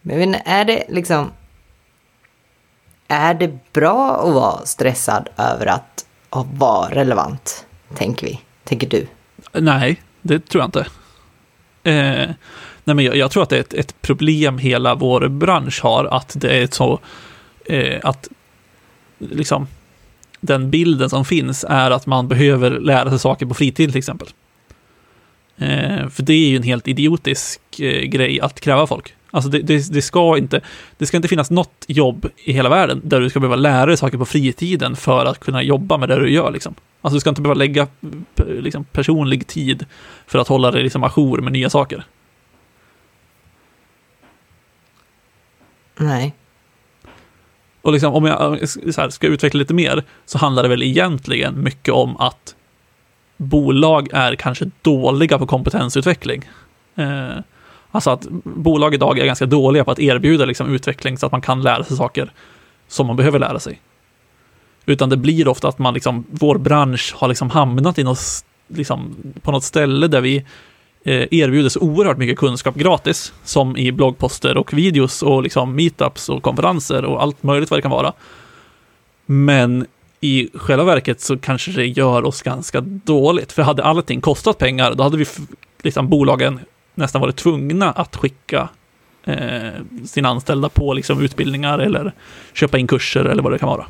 Men 0.00 0.34
är 0.34 0.64
det 0.64 0.84
liksom... 0.88 1.30
Är 3.08 3.34
det 3.34 3.72
bra 3.72 4.26
att 4.28 4.34
vara 4.34 4.66
stressad 4.66 5.28
över 5.36 5.66
att 5.66 6.06
vara 6.30 6.94
relevant? 6.94 7.66
Tänker 7.94 8.26
vi. 8.26 8.40
Tänker 8.64 8.88
du? 8.88 9.06
Nej, 9.52 10.02
det 10.22 10.46
tror 10.46 10.62
jag 10.62 10.68
inte. 10.68 10.86
Eh, 11.82 12.30
nej 12.84 12.96
men 12.96 13.04
jag, 13.04 13.16
jag, 13.16 13.30
tror 13.30 13.42
att 13.42 13.48
det 13.48 13.56
är 13.56 13.60
ett, 13.60 13.74
ett, 13.74 14.02
problem 14.02 14.58
hela 14.58 14.94
vår 14.94 15.28
bransch 15.28 15.82
har, 15.82 16.04
att 16.04 16.36
det 16.40 16.62
är 16.62 16.68
så... 16.70 17.00
Eh, 17.64 18.00
att 18.02 18.28
liksom 19.18 19.66
den 20.40 20.70
bilden 20.70 21.10
som 21.10 21.24
finns 21.24 21.64
är 21.68 21.90
att 21.90 22.06
man 22.06 22.28
behöver 22.28 22.70
lära 22.70 23.10
sig 23.10 23.18
saker 23.18 23.46
på 23.46 23.54
fritid 23.54 23.90
till 23.90 23.98
exempel. 23.98 24.28
Eh, 25.56 26.08
för 26.08 26.22
det 26.22 26.32
är 26.32 26.48
ju 26.48 26.56
en 26.56 26.62
helt 26.62 26.88
idiotisk 26.88 27.80
eh, 27.80 28.02
grej 28.02 28.40
att 28.40 28.60
kräva 28.60 28.86
folk. 28.86 29.14
Alltså 29.34 29.50
det, 29.50 29.58
det, 29.58 29.92
det, 29.92 30.02
ska 30.02 30.38
inte, 30.38 30.60
det 30.98 31.06
ska 31.06 31.16
inte 31.16 31.28
finnas 31.28 31.50
något 31.50 31.84
jobb 31.86 32.26
i 32.36 32.52
hela 32.52 32.68
världen 32.68 33.00
där 33.04 33.20
du 33.20 33.30
ska 33.30 33.40
behöva 33.40 33.56
lära 33.56 33.86
dig 33.86 33.96
saker 33.96 34.18
på 34.18 34.24
fritiden 34.24 34.96
för 34.96 35.26
att 35.26 35.38
kunna 35.40 35.62
jobba 35.62 35.96
med 35.96 36.08
det 36.08 36.20
du 36.20 36.30
gör. 36.30 36.50
Liksom. 36.50 36.74
Alltså 37.00 37.16
du 37.16 37.20
ska 37.20 37.30
inte 37.30 37.42
behöva 37.42 37.58
lägga 37.58 37.86
liksom, 38.46 38.84
personlig 38.84 39.46
tid 39.46 39.86
för 40.26 40.38
att 40.38 40.48
hålla 40.48 40.70
dig 40.70 40.82
liksom, 40.82 41.04
ajour 41.04 41.40
med 41.40 41.52
nya 41.52 41.70
saker. 41.70 42.04
Nej. 45.96 46.34
Och 47.82 47.92
liksom, 47.92 48.14
om 48.14 48.24
jag 48.24 48.38
här, 48.38 49.10
ska 49.10 49.26
utveckla 49.26 49.58
lite 49.58 49.74
mer 49.74 50.04
så 50.24 50.38
handlar 50.38 50.62
det 50.62 50.68
väl 50.68 50.82
egentligen 50.82 51.62
mycket 51.62 51.94
om 51.94 52.16
att 52.16 52.56
bolag 53.36 54.08
är 54.12 54.34
kanske 54.34 54.70
dåliga 54.82 55.38
på 55.38 55.46
kompetensutveckling. 55.46 56.48
Eh, 56.94 57.38
Alltså 57.92 58.10
att 58.10 58.26
bolag 58.42 58.94
idag 58.94 59.18
är 59.18 59.26
ganska 59.26 59.46
dåliga 59.46 59.84
på 59.84 59.90
att 59.90 59.98
erbjuda 59.98 60.44
liksom 60.44 60.74
utveckling 60.74 61.18
så 61.18 61.26
att 61.26 61.32
man 61.32 61.40
kan 61.40 61.62
lära 61.62 61.84
sig 61.84 61.96
saker 61.96 62.32
som 62.88 63.06
man 63.06 63.16
behöver 63.16 63.38
lära 63.38 63.58
sig. 63.58 63.80
Utan 64.86 65.08
det 65.08 65.16
blir 65.16 65.48
ofta 65.48 65.68
att 65.68 65.78
man 65.78 65.94
liksom, 65.94 66.24
vår 66.30 66.58
bransch 66.58 67.14
har 67.16 67.28
liksom 67.28 67.50
hamnat 67.50 67.98
i 67.98 68.04
något, 68.04 68.44
liksom, 68.68 69.16
på 69.42 69.52
något 69.52 69.64
ställe 69.64 70.08
där 70.08 70.20
vi 70.20 70.36
eh, 71.04 71.26
erbjuder 71.30 71.68
så 71.68 71.80
oerhört 71.80 72.18
mycket 72.18 72.38
kunskap 72.38 72.74
gratis, 72.74 73.32
som 73.44 73.76
i 73.76 73.92
bloggposter 73.92 74.56
och 74.56 74.72
videos 74.72 75.22
och 75.22 75.42
liksom 75.42 75.76
meetups 75.76 76.28
och 76.28 76.42
konferenser 76.42 77.04
och 77.04 77.22
allt 77.22 77.42
möjligt 77.42 77.70
vad 77.70 77.78
det 77.78 77.82
kan 77.82 77.90
vara. 77.90 78.12
Men 79.26 79.86
i 80.20 80.48
själva 80.54 80.84
verket 80.84 81.20
så 81.20 81.38
kanske 81.38 81.72
det 81.72 81.86
gör 81.86 82.24
oss 82.24 82.42
ganska 82.42 82.80
dåligt, 82.80 83.52
för 83.52 83.62
hade 83.62 83.84
allting 83.84 84.20
kostat 84.20 84.58
pengar, 84.58 84.94
då 84.94 85.02
hade 85.02 85.16
vi 85.16 85.26
liksom 85.82 86.08
bolagen 86.08 86.60
nästan 86.94 87.20
varit 87.20 87.36
tvungna 87.36 87.92
att 87.92 88.16
skicka 88.16 88.68
eh, 89.24 89.72
sina 90.06 90.28
anställda 90.28 90.68
på 90.68 90.92
liksom, 90.92 91.22
utbildningar 91.22 91.78
eller 91.78 92.12
köpa 92.52 92.78
in 92.78 92.86
kurser 92.86 93.24
eller 93.24 93.42
vad 93.42 93.52
det 93.52 93.58
kan 93.58 93.68
vara. 93.68 93.86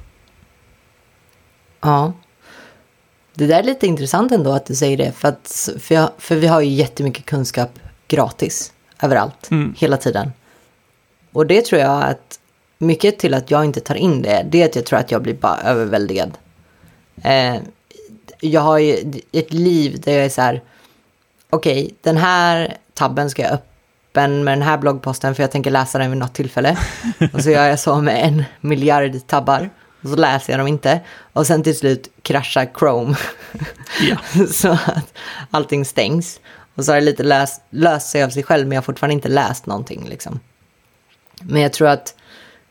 Ja. 1.80 2.12
Det 3.34 3.46
där 3.46 3.58
är 3.58 3.62
lite 3.62 3.86
intressant 3.86 4.32
ändå 4.32 4.52
att 4.52 4.66
du 4.66 4.74
säger 4.74 4.96
det, 4.96 5.12
för, 5.12 5.28
att, 5.28 5.70
för, 5.80 5.94
jag, 5.94 6.10
för 6.18 6.36
vi 6.36 6.46
har 6.46 6.60
ju 6.60 6.70
jättemycket 6.70 7.24
kunskap 7.24 7.78
gratis 8.08 8.72
överallt, 9.02 9.50
mm. 9.50 9.74
hela 9.78 9.96
tiden. 9.96 10.32
Och 11.32 11.46
det 11.46 11.64
tror 11.64 11.80
jag 11.80 12.02
att 12.02 12.40
mycket 12.78 13.18
till 13.18 13.34
att 13.34 13.50
jag 13.50 13.64
inte 13.64 13.80
tar 13.80 13.94
in 13.94 14.22
det, 14.22 14.46
det 14.50 14.62
är 14.62 14.66
att 14.66 14.76
jag 14.76 14.86
tror 14.86 14.98
att 14.98 15.10
jag 15.10 15.22
blir 15.22 15.34
bara 15.34 15.56
överväldigad. 15.56 16.38
Eh, 17.24 17.56
jag 18.40 18.60
har 18.60 18.78
ju 18.78 19.12
ett 19.32 19.52
liv 19.52 20.00
där 20.00 20.12
jag 20.12 20.24
är 20.24 20.28
så 20.28 20.42
här, 20.42 20.62
okej, 21.50 21.84
okay, 21.84 21.94
den 22.00 22.16
här 22.16 22.76
tabben 22.94 23.30
ska 23.30 23.42
jag 23.42 23.52
öppen 23.52 24.44
med 24.44 24.52
den 24.52 24.62
här 24.62 24.78
bloggposten 24.78 25.34
för 25.34 25.42
jag 25.42 25.50
tänker 25.50 25.70
läsa 25.70 25.98
den 25.98 26.10
vid 26.10 26.18
något 26.18 26.34
tillfälle. 26.34 26.78
Och 27.32 27.42
så 27.42 27.50
gör 27.50 27.68
jag 27.68 27.78
så 27.78 28.00
med 28.00 28.24
en 28.24 28.44
miljard 28.60 29.26
tabbar. 29.26 29.70
och 30.02 30.08
så 30.08 30.16
läser 30.16 30.52
jag 30.52 30.60
dem 30.60 30.66
inte. 30.66 31.00
Och 31.32 31.46
sen 31.46 31.62
till 31.62 31.78
slut 31.78 32.08
kraschar 32.22 32.70
Chrome. 32.78 33.16
Ja. 34.00 34.46
så 34.46 34.68
att 34.68 35.14
allting 35.50 35.84
stängs. 35.84 36.40
Och 36.74 36.84
så 36.84 36.92
har 36.92 36.96
det 36.96 37.04
lite 37.04 37.22
löst, 37.22 37.62
löst 37.70 38.08
sig 38.08 38.22
av 38.22 38.30
sig 38.30 38.42
själv, 38.42 38.66
men 38.66 38.74
jag 38.76 38.82
har 38.82 38.84
fortfarande 38.84 39.14
inte 39.14 39.28
läst 39.28 39.66
någonting. 39.66 40.08
Liksom. 40.08 40.40
Men 41.40 41.62
jag 41.62 41.72
tror 41.72 41.88
att, 41.88 42.14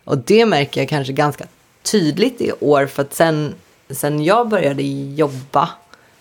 och 0.04 0.18
det 0.18 0.46
märker 0.46 0.82
jag 0.82 0.90
kanske 0.90 1.14
ganska 1.14 1.46
tydligt 1.82 2.42
i 2.42 2.52
år, 2.60 2.86
för 2.88 3.02
att 3.02 3.14
sen, 3.14 3.56
sen 3.90 4.24
jag 4.24 4.50
började 4.50 4.84
jobba 4.84 5.70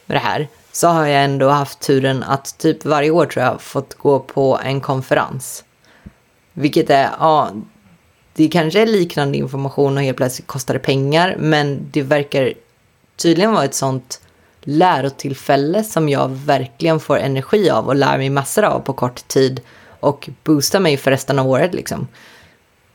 med 0.07 0.17
det 0.17 0.21
här, 0.21 0.49
så 0.73 0.89
har 0.89 1.07
jag 1.07 1.25
ändå 1.25 1.49
haft 1.49 1.81
turen 1.81 2.23
att 2.23 2.59
typ 2.59 2.85
varje 2.85 3.11
år 3.11 3.27
tror 3.27 3.45
jag 3.45 3.61
fått 3.61 3.95
gå 3.95 4.19
på 4.19 4.61
en 4.65 4.81
konferens. 4.81 5.65
Vilket 6.53 6.91
är, 6.91 7.11
ja, 7.19 7.51
det 8.35 8.49
kanske 8.49 8.83
är 8.83 8.87
liknande 8.87 9.39
information 9.39 9.97
och 9.97 10.03
helt 10.03 10.17
plötsligt 10.17 10.47
kostar 10.47 10.75
det 10.75 10.81
pengar, 10.81 11.37
men 11.39 11.89
det 11.91 12.03
verkar 12.03 12.53
tydligen 13.17 13.53
vara 13.53 13.65
ett 13.65 13.75
sånt 13.75 14.21
lärotillfälle 14.61 15.85
som 15.85 16.09
jag 16.09 16.29
verkligen 16.29 17.01
får 17.01 17.19
energi 17.19 17.71
av 17.71 17.87
och 17.87 17.97
lär 17.97 18.19
mig 18.19 18.31
massor 18.31 18.65
av 18.65 18.81
på 18.81 18.93
kort 18.93 19.29
tid 19.29 19.61
och 20.01 20.31
boostar 20.45 20.81
mig 20.81 20.97
för 20.97 21.11
resten 21.11 21.39
av 21.39 21.49
året 21.49 21.75
liksom. 21.75 22.09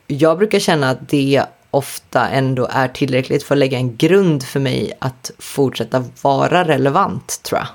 Jag 0.08 0.38
brukar 0.38 0.60
känna 0.60 0.90
att 0.90 1.10
det 1.10 1.46
ofta 1.76 2.30
ändå 2.30 2.68
är 2.72 2.88
tillräckligt 2.88 3.44
för 3.44 3.56
att 3.56 3.60
lägga 3.60 3.78
en 3.78 3.98
grund 3.98 4.44
för 4.44 4.60
mig 4.60 4.92
att 5.00 5.32
fortsätta 5.40 6.04
vara 6.22 6.68
relevant, 6.68 7.40
tror 7.44 7.60
jag. 7.60 7.68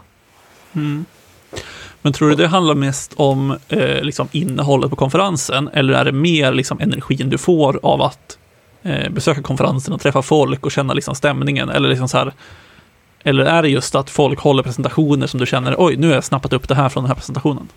Mm. 0.82 1.04
Men 2.02 2.12
tror 2.12 2.28
du 2.28 2.34
det 2.34 2.48
handlar 2.48 2.74
mest 2.74 3.12
om 3.16 3.58
eh, 3.68 4.02
liksom 4.02 4.28
innehållet 4.32 4.90
på 4.90 4.96
konferensen, 4.96 5.70
eller 5.72 5.94
är 5.94 6.04
det 6.04 6.12
mer 6.12 6.52
liksom 6.52 6.80
energin 6.80 7.30
du 7.30 7.38
får 7.38 7.80
av 7.82 8.02
att 8.02 8.38
eh, 8.82 9.10
besöka 9.10 9.42
konferensen 9.42 9.94
och 9.94 10.00
träffa 10.00 10.22
folk 10.22 10.66
och 10.66 10.72
känna 10.72 10.94
liksom 10.94 11.14
stämningen? 11.14 11.68
Eller, 11.68 11.88
liksom 11.88 12.08
så 12.08 12.18
här, 12.18 12.32
eller 13.22 13.44
är 13.44 13.62
det 13.62 13.68
just 13.68 13.94
att 13.94 14.10
folk 14.10 14.40
håller 14.40 14.62
presentationer 14.62 15.26
som 15.26 15.40
du 15.40 15.46
känner, 15.46 15.74
oj, 15.78 15.96
nu 15.96 16.06
har 16.06 16.14
jag 16.14 16.24
snappat 16.24 16.52
upp 16.52 16.68
det 16.68 16.74
här 16.74 16.88
från 16.88 17.04
den 17.04 17.08
här 17.08 17.16
presentationen? 17.16 17.68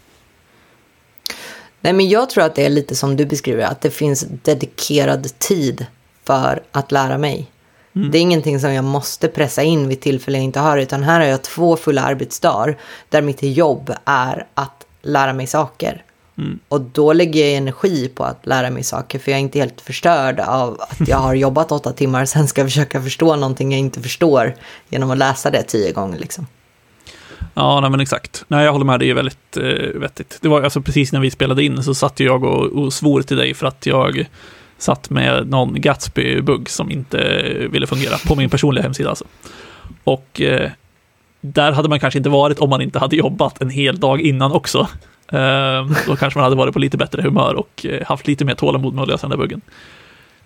Nej, 1.82 1.94
men 1.94 2.10
jag 2.10 2.30
tror 2.30 2.44
att 2.44 2.56
det 2.56 2.66
är 2.66 2.70
lite 2.70 2.96
som 2.96 3.16
du 3.16 3.26
beskriver, 3.26 3.64
att 3.64 3.82
det 3.82 3.92
finns 3.92 4.26
dedikerad 4.44 5.40
tid 5.40 5.86
för 6.26 6.64
att 6.72 6.92
lära 6.92 7.18
mig. 7.18 7.48
Mm. 7.96 8.12
Det 8.12 8.18
är 8.18 8.22
ingenting 8.22 8.60
som 8.60 8.74
jag 8.74 8.84
måste 8.84 9.28
pressa 9.28 9.64
in 9.64 9.88
vid 9.88 10.02
tillfälle 10.02 10.38
jag 10.38 10.46
inte 10.46 10.60
har, 10.60 10.78
utan 10.78 11.04
här 11.04 11.20
har 11.20 11.28
jag 11.28 11.42
två 11.42 11.78
fulla 11.78 12.02
arbetsdagar 12.02 12.78
där 13.10 13.22
mitt 13.22 13.44
jobb 13.44 13.94
är 14.06 14.46
att 14.54 14.86
lära 15.02 15.34
mig 15.34 15.48
saker. 15.48 16.04
Mm. 16.38 16.60
Och 16.68 16.82
då 16.82 17.14
lägger 17.14 17.46
jag 17.46 17.54
energi 17.54 18.10
på 18.16 18.24
att 18.24 18.46
lära 18.46 18.70
mig 18.70 18.84
saker, 18.84 19.20
för 19.20 19.32
jag 19.32 19.38
är 19.38 19.42
inte 19.42 19.60
helt 19.60 19.82
förstörd 19.82 20.40
av 20.40 20.82
att 20.82 21.08
jag 21.08 21.18
har 21.18 21.34
jobbat 21.34 21.72
åtta 21.72 21.94
timmar 21.94 22.22
och 22.22 22.30
sen 22.30 22.48
ska 22.48 22.64
försöka 22.64 23.02
förstå 23.02 23.36
någonting 23.36 23.72
jag 23.72 23.80
inte 23.80 24.02
förstår 24.02 24.56
genom 24.90 25.12
att 25.12 25.18
läsa 25.18 25.52
det 25.52 25.64
tio 25.64 25.92
gånger. 25.92 26.20
Liksom. 26.20 26.48
Ja, 27.54 27.80
nej, 27.82 27.90
men 27.90 28.00
exakt. 28.00 28.46
Nej, 28.48 28.66
jag 28.66 28.72
håller 28.72 28.86
med, 28.86 29.00
det 29.00 29.10
är 29.10 29.14
väldigt 29.14 29.58
eh, 29.58 30.00
vettigt. 30.00 30.38
Det 30.42 30.48
var 30.48 30.62
alltså 30.62 30.82
precis 30.82 31.12
när 31.12 31.20
vi 31.20 31.32
spelade 31.32 31.64
in 31.64 31.84
så 31.84 31.94
satt 31.94 32.20
jag 32.20 32.44
och, 32.44 32.66
och 32.66 32.94
svor 32.94 33.22
till 33.22 33.38
dig 33.38 33.54
för 33.54 33.68
att 33.68 33.86
jag 33.86 34.26
satt 34.84 35.10
med 35.10 35.48
någon 35.48 35.82
Gatsby-bugg 35.82 36.70
som 36.70 36.92
inte 36.92 37.18
ville 37.72 37.88
fungera 37.88 38.18
på 38.18 38.36
min 38.36 38.50
personliga 38.50 38.84
hemsida. 38.84 39.10
Alltså. 39.10 39.26
Och 40.04 40.42
eh, 40.42 40.72
där 41.42 41.72
hade 41.72 41.90
man 41.90 42.00
kanske 42.00 42.18
inte 42.18 42.30
varit 42.30 42.60
om 42.60 42.70
man 42.70 42.82
inte 42.82 43.00
hade 43.00 43.16
jobbat 43.16 43.62
en 43.62 43.70
hel 43.70 44.00
dag 44.00 44.22
innan 44.22 44.52
också. 44.52 44.88
Eh, 45.32 45.88
då 46.08 46.16
kanske 46.16 46.40
man 46.40 46.44
hade 46.44 46.56
varit 46.56 46.74
på 46.74 46.80
lite 46.80 46.98
bättre 46.98 47.22
humör 47.22 47.54
och 47.54 47.86
eh, 47.86 48.08
haft 48.08 48.28
lite 48.28 48.46
mer 48.46 48.56
tålamod 48.56 48.94
med 48.94 49.02
att 49.02 49.08
lösa 49.08 49.28
den 49.28 49.30
där 49.30 49.38
buggen. 49.38 49.62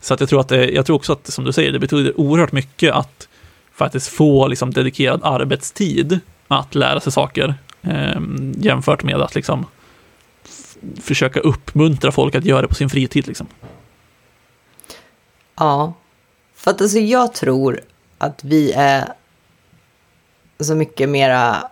Så 0.01 0.13
att 0.13 0.19
jag 0.19 0.29
tror 0.29 0.39
att 0.39 0.47
det, 0.47 0.69
jag 0.69 0.85
tror 0.85 0.95
också 0.95 1.13
att, 1.13 1.27
som 1.27 1.45
du 1.45 1.51
säger, 1.51 1.71
det 1.71 1.79
betyder 1.79 2.19
oerhört 2.19 2.51
mycket 2.51 2.93
att 2.93 3.27
faktiskt 3.73 4.07
få 4.07 4.47
liksom 4.47 4.71
dedikerad 4.71 5.19
arbetstid 5.23 6.19
att 6.47 6.75
lära 6.75 6.99
sig 6.99 7.11
saker 7.11 7.55
eh, 7.81 8.21
jämfört 8.55 9.03
med 9.03 9.21
att 9.21 9.35
liksom 9.35 9.65
försöka 11.01 11.39
uppmuntra 11.39 12.11
folk 12.11 12.35
att 12.35 12.45
göra 12.45 12.61
det 12.61 12.67
på 12.67 12.75
sin 12.75 12.89
fritid. 12.89 13.27
Liksom. 13.27 13.47
Ja, 15.57 15.93
för 16.55 16.71
att 16.71 16.81
alltså 16.81 16.99
jag 16.99 17.33
tror 17.33 17.81
att 18.17 18.43
vi 18.43 18.71
är 18.71 19.13
så 20.59 20.75
mycket 20.75 21.09
mera, 21.09 21.69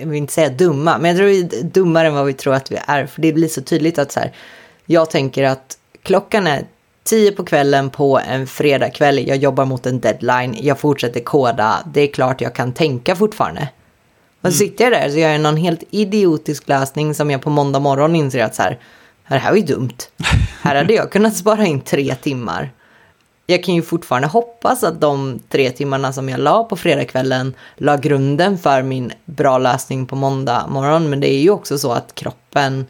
jag 0.00 0.06
vill 0.06 0.18
inte 0.18 0.32
säga 0.32 0.48
dumma, 0.48 0.98
men 0.98 1.10
jag 1.10 1.16
tror 1.16 1.26
vi 1.26 1.40
är 1.40 1.62
dummare 1.62 2.06
än 2.06 2.14
vad 2.14 2.26
vi 2.26 2.32
tror 2.32 2.54
att 2.54 2.72
vi 2.72 2.78
är. 2.86 3.06
För 3.06 3.22
det 3.22 3.32
blir 3.32 3.48
så 3.48 3.62
tydligt 3.62 3.98
att 3.98 4.12
så 4.12 4.20
här, 4.20 4.32
jag 4.86 5.10
tänker 5.10 5.44
att 5.44 5.78
klockan 6.02 6.46
är 6.46 6.66
tio 7.04 7.32
på 7.32 7.44
kvällen 7.44 7.90
på 7.90 8.18
en 8.18 8.46
fredagkväll, 8.46 9.28
jag 9.28 9.36
jobbar 9.36 9.64
mot 9.64 9.86
en 9.86 10.00
deadline, 10.00 10.56
jag 10.60 10.78
fortsätter 10.78 11.20
koda, 11.20 11.78
det 11.94 12.00
är 12.00 12.12
klart 12.12 12.40
jag 12.40 12.54
kan 12.54 12.72
tänka 12.72 13.16
fortfarande. 13.16 13.68
Och 14.40 14.52
så 14.52 14.62
mm. 14.62 14.70
sitter 14.70 14.84
jag 14.84 14.92
där 14.92 15.10
så 15.10 15.18
gör 15.18 15.30
jag 15.30 15.40
någon 15.40 15.56
helt 15.56 15.82
idiotisk 15.90 16.68
lösning 16.68 17.14
som 17.14 17.30
jag 17.30 17.42
på 17.42 17.50
måndag 17.50 17.78
morgon 17.78 18.16
inser 18.16 18.44
att 18.44 18.54
så 18.54 18.62
här, 18.62 18.78
det 19.34 19.38
här 19.38 19.50
var 19.50 19.56
ju 19.56 19.64
dumt. 19.64 19.96
Här 20.62 20.74
hade 20.74 20.92
jag 20.92 21.12
kunnat 21.12 21.36
spara 21.36 21.66
in 21.66 21.80
tre 21.80 22.14
timmar. 22.14 22.70
Jag 23.46 23.64
kan 23.64 23.74
ju 23.74 23.82
fortfarande 23.82 24.28
hoppas 24.28 24.84
att 24.84 25.00
de 25.00 25.40
tre 25.48 25.70
timmarna 25.70 26.12
som 26.12 26.28
jag 26.28 26.40
la 26.40 26.64
på 26.64 26.76
fredagskvällen 26.76 27.54
la 27.76 27.96
grunden 27.96 28.58
för 28.58 28.82
min 28.82 29.12
bra 29.24 29.58
lösning 29.58 30.06
på 30.06 30.16
måndag 30.16 30.66
morgon. 30.68 31.10
Men 31.10 31.20
det 31.20 31.34
är 31.34 31.40
ju 31.40 31.50
också 31.50 31.78
så 31.78 31.92
att 31.92 32.14
kroppen 32.14 32.86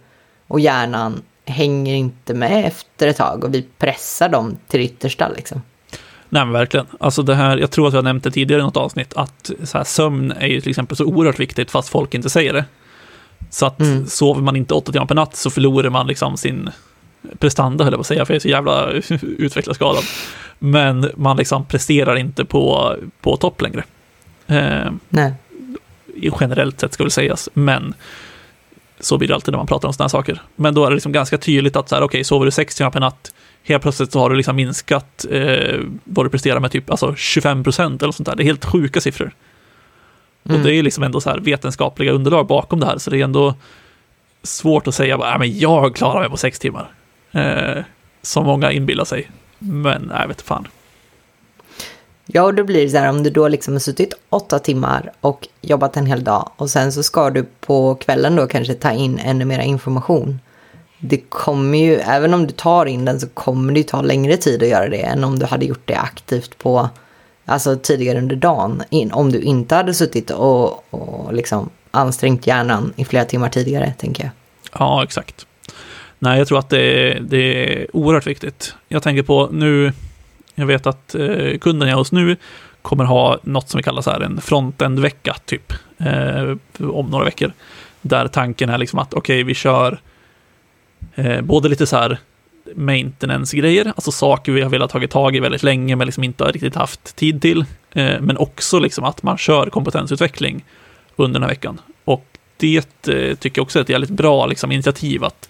och 0.48 0.60
hjärnan 0.60 1.22
hänger 1.44 1.94
inte 1.94 2.34
med 2.34 2.66
efter 2.66 3.08
ett 3.08 3.16
tag 3.16 3.44
och 3.44 3.54
vi 3.54 3.66
pressar 3.78 4.28
dem 4.28 4.56
till 4.68 4.80
det 4.80 4.84
yttersta 4.86 5.28
liksom. 5.28 5.62
Nej 6.28 6.44
men 6.44 6.52
verkligen. 6.52 6.86
Alltså 7.00 7.22
det 7.22 7.34
här, 7.34 7.56
jag 7.56 7.70
tror 7.70 7.88
att 7.88 7.94
jag 7.94 8.04
nämnt 8.04 8.24
det 8.24 8.30
tidigare 8.30 8.60
i 8.60 8.64
något 8.64 8.76
avsnitt, 8.76 9.14
att 9.16 9.50
så 9.64 9.78
här, 9.78 9.84
sömn 9.84 10.32
är 10.32 10.46
ju 10.46 10.60
till 10.60 10.70
exempel 10.70 10.96
så 10.96 11.04
oerhört 11.04 11.40
viktigt 11.40 11.70
fast 11.70 11.88
folk 11.88 12.14
inte 12.14 12.30
säger 12.30 12.52
det. 12.52 12.64
Så 13.52 13.66
att 13.66 13.80
mm. 13.80 14.06
sover 14.06 14.40
man 14.40 14.56
inte 14.56 14.74
åtta 14.74 14.92
timmar 14.92 15.06
per 15.06 15.14
natt 15.14 15.36
så 15.36 15.50
förlorar 15.50 15.90
man 15.90 16.06
liksom 16.06 16.36
sin 16.36 16.70
prestanda, 17.38 17.84
höll 17.84 17.92
jag 17.92 17.98
på 17.98 18.00
att 18.00 18.06
säga, 18.06 18.24
för 18.24 18.34
jag 18.34 18.36
är 18.36 18.40
så 18.40 18.48
jävla 18.48 18.90
utvecklarskadad. 19.38 20.04
Men 20.58 21.10
man 21.16 21.36
liksom 21.36 21.64
presterar 21.64 22.16
inte 22.16 22.44
på, 22.44 22.96
på 23.20 23.36
topp 23.36 23.62
längre. 23.62 23.84
Eh, 24.46 24.92
Nej. 25.08 25.34
Generellt 26.40 26.80
sett 26.80 26.92
ska 26.92 27.04
väl 27.04 27.10
sägas, 27.10 27.48
men 27.54 27.94
så 29.00 29.18
blir 29.18 29.28
det 29.28 29.34
alltid 29.34 29.52
när 29.52 29.58
man 29.58 29.66
pratar 29.66 29.88
om 29.88 29.94
sådana 29.94 30.04
här 30.04 30.08
saker. 30.10 30.42
Men 30.56 30.74
då 30.74 30.84
är 30.84 30.90
det 30.90 30.94
liksom 30.94 31.12
ganska 31.12 31.38
tydligt 31.38 31.76
att 31.76 31.88
så 31.88 31.94
här, 31.94 32.02
okej, 32.02 32.06
okay, 32.06 32.24
sover 32.24 32.44
du 32.44 32.50
sex 32.50 32.74
timmar 32.74 32.90
per 32.90 33.00
natt, 33.00 33.32
helt 33.62 33.82
plötsligt 33.82 34.12
så 34.12 34.18
har 34.18 34.30
du 34.30 34.36
liksom 34.36 34.56
minskat 34.56 35.26
eh, 35.30 35.80
vad 36.04 36.26
du 36.26 36.30
presterar 36.30 36.60
med 36.60 36.70
typ 36.70 36.90
alltså 36.90 37.14
25 37.14 37.64
procent 37.64 38.02
eller 38.02 38.12
sånt 38.12 38.26
där. 38.26 38.36
Det 38.36 38.42
är 38.42 38.44
helt 38.44 38.64
sjuka 38.64 39.00
siffror. 39.00 39.32
Mm. 40.44 40.60
Och 40.60 40.66
det 40.66 40.74
är 40.74 40.82
liksom 40.82 41.04
ändå 41.04 41.20
så 41.20 41.30
här 41.30 41.38
vetenskapliga 41.38 42.12
underlag 42.12 42.46
bakom 42.46 42.80
det 42.80 42.86
här, 42.86 42.98
så 42.98 43.10
det 43.10 43.20
är 43.20 43.24
ändå 43.24 43.54
svårt 44.42 44.86
att 44.86 44.94
säga 44.94 45.16
att 45.16 45.40
men 45.40 45.58
jag 45.58 45.96
klarar 45.96 46.20
mig 46.20 46.30
på 46.30 46.36
sex 46.36 46.58
timmar. 46.58 46.92
Eh, 47.32 47.82
som 48.22 48.46
många 48.46 48.72
inbillar 48.72 49.04
sig. 49.04 49.30
Men 49.58 50.12
jag 50.20 50.28
vet 50.28 50.42
fan. 50.42 50.68
Ja, 52.26 52.42
och 52.42 52.54
då 52.54 52.64
blir 52.64 52.84
det 52.84 52.90
så 52.90 52.98
här 52.98 53.10
om 53.10 53.22
du 53.22 53.30
då 53.30 53.48
liksom 53.48 53.74
har 53.74 53.78
suttit 53.78 54.14
åtta 54.28 54.58
timmar 54.58 55.12
och 55.20 55.48
jobbat 55.60 55.96
en 55.96 56.06
hel 56.06 56.24
dag 56.24 56.50
och 56.56 56.70
sen 56.70 56.92
så 56.92 57.02
ska 57.02 57.30
du 57.30 57.46
på 57.60 57.94
kvällen 57.94 58.36
då 58.36 58.46
kanske 58.46 58.74
ta 58.74 58.92
in 58.92 59.18
ännu 59.18 59.44
mer 59.44 59.60
information. 59.60 60.40
Det 60.98 61.20
kommer 61.28 61.78
ju, 61.78 61.94
även 61.94 62.34
om 62.34 62.46
du 62.46 62.52
tar 62.52 62.86
in 62.86 63.04
den 63.04 63.20
så 63.20 63.28
kommer 63.28 63.72
det 63.72 63.80
ju 63.80 63.84
ta 63.84 64.02
längre 64.02 64.36
tid 64.36 64.62
att 64.62 64.68
göra 64.68 64.88
det 64.88 65.02
än 65.02 65.24
om 65.24 65.38
du 65.38 65.46
hade 65.46 65.64
gjort 65.64 65.82
det 65.84 65.96
aktivt 65.96 66.58
på 66.58 66.88
alltså 67.44 67.76
tidigare 67.76 68.18
under 68.18 68.36
dagen, 68.36 68.82
in, 68.90 69.12
om 69.12 69.32
du 69.32 69.40
inte 69.40 69.74
hade 69.74 69.94
suttit 69.94 70.30
och, 70.30 70.94
och 70.94 71.34
liksom 71.34 71.70
ansträngt 71.90 72.46
hjärnan 72.46 72.92
i 72.96 73.04
flera 73.04 73.24
timmar 73.24 73.48
tidigare, 73.48 73.92
tänker 73.98 74.22
jag. 74.22 74.32
Ja, 74.78 75.04
exakt. 75.04 75.46
Nej, 76.18 76.38
jag 76.38 76.48
tror 76.48 76.58
att 76.58 76.68
det 76.68 76.80
är, 76.80 77.20
det 77.20 77.36
är 77.36 77.96
oerhört 77.96 78.26
viktigt. 78.26 78.74
Jag 78.88 79.02
tänker 79.02 79.22
på 79.22 79.48
nu, 79.52 79.92
jag 80.54 80.66
vet 80.66 80.86
att 80.86 81.14
eh, 81.14 81.58
kunden 81.58 81.88
jag 81.88 81.94
är 81.94 81.98
hos 81.98 82.12
nu 82.12 82.36
kommer 82.82 83.04
ha 83.04 83.38
något 83.42 83.68
som 83.68 83.78
vi 83.78 83.82
kallar 83.82 84.02
så 84.02 84.10
här 84.10 84.20
en 84.20 84.40
frontend-vecka, 84.40 85.36
typ, 85.44 85.72
eh, 85.98 86.56
om 86.90 87.06
några 87.06 87.24
veckor. 87.24 87.52
Där 88.00 88.28
tanken 88.28 88.70
är 88.70 88.78
liksom 88.78 88.98
att, 88.98 89.14
okej, 89.14 89.36
okay, 89.36 89.44
vi 89.44 89.54
kör 89.54 90.00
eh, 91.14 91.40
både 91.40 91.68
lite 91.68 91.86
så 91.86 91.96
här 91.96 92.18
maintenance-grejer, 92.76 93.86
alltså 93.86 94.12
saker 94.12 94.52
vi 94.52 94.62
har 94.62 94.70
velat 94.70 94.90
ta 94.90 95.06
tag 95.06 95.36
i 95.36 95.40
väldigt 95.40 95.62
länge 95.62 95.96
men 95.96 96.06
liksom 96.06 96.24
inte 96.24 96.44
har 96.44 96.52
riktigt 96.52 96.74
haft 96.74 97.16
tid 97.16 97.42
till. 97.42 97.64
Eh, 97.92 98.20
men 98.20 98.36
också 98.36 98.78
liksom 98.78 99.04
att 99.04 99.22
man 99.22 99.38
kör 99.38 99.70
kompetensutveckling 99.70 100.64
under 101.16 101.40
den 101.40 101.42
här 101.42 101.50
veckan. 101.50 101.80
Och 102.04 102.26
det 102.56 103.08
eh, 103.08 103.36
tycker 103.36 103.58
jag 103.58 103.62
också 103.62 103.78
är 103.78 103.82
ett 103.82 103.88
jävligt 103.88 104.10
bra 104.10 104.46
liksom, 104.46 104.72
initiativ 104.72 105.24
att 105.24 105.48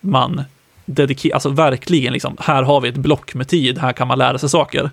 man 0.00 0.44
dedikerar, 0.84 1.34
alltså 1.34 1.48
verkligen 1.48 2.12
liksom, 2.12 2.36
här 2.40 2.62
har 2.62 2.80
vi 2.80 2.88
ett 2.88 2.96
block 2.96 3.34
med 3.34 3.48
tid, 3.48 3.78
här 3.78 3.92
kan 3.92 4.08
man 4.08 4.18
lära 4.18 4.38
sig 4.38 4.48
saker. 4.48 4.90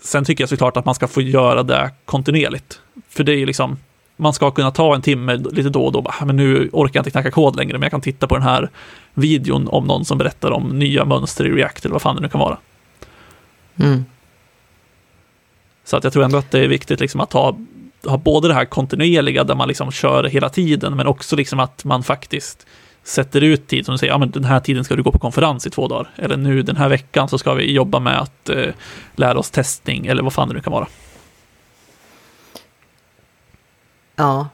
Sen 0.00 0.24
tycker 0.24 0.42
jag 0.42 0.48
såklart 0.48 0.76
att 0.76 0.84
man 0.84 0.94
ska 0.94 1.08
få 1.08 1.22
göra 1.22 1.62
det 1.62 1.90
kontinuerligt. 2.04 2.80
För 3.08 3.24
det 3.24 3.32
är 3.32 3.36
ju 3.36 3.46
liksom, 3.46 3.76
man 4.20 4.32
ska 4.32 4.50
kunna 4.50 4.70
ta 4.70 4.94
en 4.94 5.02
timme 5.02 5.36
lite 5.36 5.68
då 5.68 5.84
och 5.84 5.92
då, 5.92 6.02
bara, 6.02 6.24
men 6.24 6.36
nu 6.36 6.70
orkar 6.72 6.98
jag 6.98 7.00
inte 7.00 7.10
knacka 7.10 7.30
kod 7.30 7.56
längre, 7.56 7.72
men 7.72 7.82
jag 7.82 7.90
kan 7.90 8.00
titta 8.00 8.26
på 8.26 8.34
den 8.34 8.44
här 8.44 8.70
videon 9.14 9.68
om 9.68 9.86
någon 9.86 10.04
som 10.04 10.18
berättar 10.18 10.50
om 10.50 10.78
nya 10.78 11.04
mönster 11.04 11.46
i 11.46 11.50
React 11.50 11.84
eller 11.84 11.92
vad 11.92 12.02
fan 12.02 12.16
det 12.16 12.22
nu 12.22 12.28
kan 12.28 12.40
vara. 12.40 12.58
Mm. 13.76 14.04
Så 15.84 15.96
att 15.96 16.04
jag 16.04 16.12
tror 16.12 16.24
ändå 16.24 16.38
att 16.38 16.50
det 16.50 16.60
är 16.60 16.68
viktigt 16.68 17.00
liksom 17.00 17.20
att 17.20 17.32
ha, 17.32 17.58
ha 18.04 18.16
både 18.16 18.48
det 18.48 18.54
här 18.54 18.64
kontinuerliga 18.64 19.44
där 19.44 19.54
man 19.54 19.68
liksom 19.68 19.90
kör 19.90 20.24
hela 20.24 20.48
tiden, 20.48 20.96
men 20.96 21.06
också 21.06 21.36
liksom 21.36 21.60
att 21.60 21.84
man 21.84 22.02
faktiskt 22.02 22.66
sätter 23.04 23.40
ut 23.40 23.66
tid 23.66 23.84
som 23.84 23.92
du 23.92 23.98
säger, 23.98 24.12
ja 24.12 24.18
men 24.18 24.30
den 24.30 24.44
här 24.44 24.60
tiden 24.60 24.84
ska 24.84 24.96
du 24.96 25.02
gå 25.02 25.12
på 25.12 25.18
konferens 25.18 25.66
i 25.66 25.70
två 25.70 25.88
dagar. 25.88 26.10
Eller 26.16 26.36
nu 26.36 26.62
den 26.62 26.76
här 26.76 26.88
veckan 26.88 27.28
så 27.28 27.38
ska 27.38 27.54
vi 27.54 27.72
jobba 27.72 28.00
med 28.00 28.20
att 28.20 28.48
eh, 28.48 28.72
lära 29.16 29.38
oss 29.38 29.50
testning 29.50 30.06
eller 30.06 30.22
vad 30.22 30.32
fan 30.32 30.48
det 30.48 30.54
nu 30.54 30.60
kan 30.60 30.72
vara. 30.72 30.86
Ja, 34.18 34.48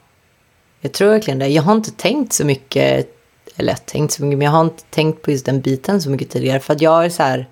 jag 0.81 0.91
tror 0.91 1.09
verkligen 1.09 1.39
det. 1.39 1.47
Jag 1.47 1.63
har 1.63 1.75
inte 1.75 1.91
tänkt 1.91 2.33
så 2.33 2.45
mycket, 2.45 3.07
eller 3.55 3.73
tänkt 3.73 4.13
så 4.13 4.23
mycket, 4.23 4.37
men 4.37 4.45
jag 4.45 4.51
har 4.51 4.61
inte 4.61 4.83
tänkt 4.83 5.21
på 5.21 5.31
just 5.31 5.45
den 5.45 5.61
biten 5.61 6.01
så 6.01 6.09
mycket 6.09 6.29
tidigare. 6.29 6.59
För 6.59 6.73
att 6.73 6.81
jag 6.81 7.05
är 7.05 7.09
så 7.09 7.23
här, 7.23 7.49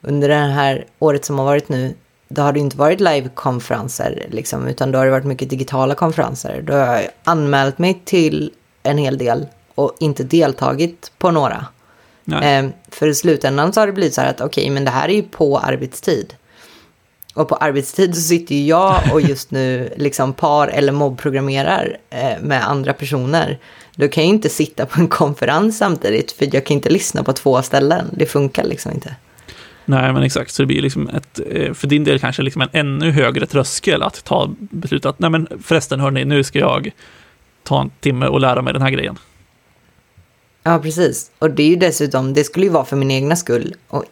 under 0.00 0.28
det 0.28 0.34
här 0.34 0.86
året 0.98 1.24
som 1.24 1.38
har 1.38 1.44
varit 1.44 1.68
nu, 1.68 1.94
då 2.28 2.42
har 2.42 2.52
det 2.52 2.60
inte 2.60 2.76
varit 2.76 3.00
livekonferenser, 3.00 4.26
liksom, 4.30 4.66
utan 4.66 4.92
då 4.92 4.98
har 4.98 5.04
det 5.04 5.10
varit 5.10 5.24
mycket 5.24 5.50
digitala 5.50 5.94
konferenser. 5.94 6.62
Då 6.62 6.72
har 6.72 6.94
jag 6.94 7.08
anmält 7.24 7.78
mig 7.78 8.02
till 8.04 8.52
en 8.82 8.98
hel 8.98 9.18
del 9.18 9.46
och 9.74 9.96
inte 10.00 10.24
deltagit 10.24 11.12
på 11.18 11.30
några. 11.30 11.66
Eh, 12.42 12.66
för 12.88 13.08
i 13.08 13.14
slutändan 13.14 13.72
så 13.72 13.80
har 13.80 13.86
det 13.86 13.92
blivit 13.92 14.14
så 14.14 14.20
här 14.20 14.30
att 14.30 14.40
okej, 14.40 14.62
okay, 14.62 14.70
men 14.70 14.84
det 14.84 14.90
här 14.90 15.08
är 15.08 15.14
ju 15.14 15.22
på 15.22 15.58
arbetstid. 15.58 16.34
Och 17.36 17.48
på 17.48 17.54
arbetstid 17.54 18.14
så 18.14 18.20
sitter 18.20 18.54
ju 18.54 18.66
jag 18.66 19.00
och 19.12 19.20
just 19.20 19.50
nu 19.50 19.92
liksom 19.96 20.32
par 20.32 20.68
eller 20.68 20.92
mobbprogrammerar 20.92 21.96
eh, 22.10 22.42
med 22.42 22.68
andra 22.68 22.92
personer. 22.92 23.58
Då 23.96 24.08
kan 24.08 24.24
jag 24.24 24.34
inte 24.34 24.48
sitta 24.48 24.86
på 24.86 25.00
en 25.00 25.08
konferens 25.08 25.78
samtidigt 25.78 26.32
för 26.32 26.54
jag 26.54 26.66
kan 26.66 26.74
inte 26.74 26.90
lyssna 26.90 27.24
på 27.24 27.32
två 27.32 27.62
ställen. 27.62 28.06
Det 28.12 28.26
funkar 28.26 28.64
liksom 28.64 28.92
inte. 28.92 29.16
Nej, 29.84 30.12
men 30.12 30.22
exakt. 30.22 30.50
Så 30.50 30.62
det 30.62 30.66
blir 30.66 30.82
liksom 30.82 31.08
ett, 31.08 31.40
eh, 31.50 31.72
för 31.72 31.86
din 31.86 32.04
del 32.04 32.18
kanske 32.18 32.42
liksom 32.42 32.62
en 32.62 32.68
ännu 32.72 33.10
högre 33.10 33.46
tröskel 33.46 34.02
att 34.02 34.24
ta 34.24 34.54
beslut 34.58 35.06
att, 35.06 35.18
nej 35.18 35.30
men 35.30 35.48
förresten 35.62 36.00
hörni, 36.00 36.24
nu 36.24 36.44
ska 36.44 36.58
jag 36.58 36.90
ta 37.62 37.80
en 37.80 37.90
timme 38.00 38.26
och 38.26 38.40
lära 38.40 38.62
mig 38.62 38.72
den 38.72 38.82
här 38.82 38.90
grejen. 38.90 39.18
Ja, 40.62 40.78
precis. 40.78 41.30
Och 41.38 41.50
det 41.50 41.62
är 41.62 41.68
ju 41.68 41.76
dessutom, 41.76 42.32
det 42.34 42.44
skulle 42.44 42.66
ju 42.66 42.72
vara 42.72 42.84
för 42.84 42.96
min 42.96 43.10
egna 43.10 43.36
skull 43.36 43.74
och, 43.88 44.04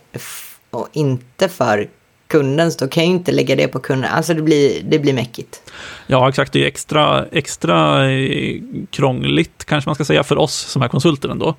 och 0.71 0.89
inte 0.93 1.49
för 1.49 1.89
kundens. 2.35 2.77
Då 2.77 2.89
kan 2.89 3.03
jag 3.03 3.09
ju 3.09 3.17
inte 3.17 3.33
lägga 3.33 3.57
det 3.57 3.69
på 3.69 3.79
kunden. 3.81 4.11
Alltså 4.11 4.35
det 4.35 4.43
blir, 4.43 4.83
det 4.83 4.99
blir 4.99 5.13
mäckigt. 5.13 5.73
Ja, 6.07 6.29
exakt. 6.29 6.53
Det 6.53 6.63
är 6.63 6.67
extra, 6.67 7.27
extra 7.33 8.11
eh, 8.13 8.61
krångligt 8.91 9.65
kanske 9.65 9.89
man 9.89 9.95
ska 9.95 10.05
säga 10.05 10.25
för 10.25 10.39
oss 10.39 10.55
som 10.55 10.83
är 10.83 10.89
konsulter 10.89 11.29
ändå. 11.29 11.55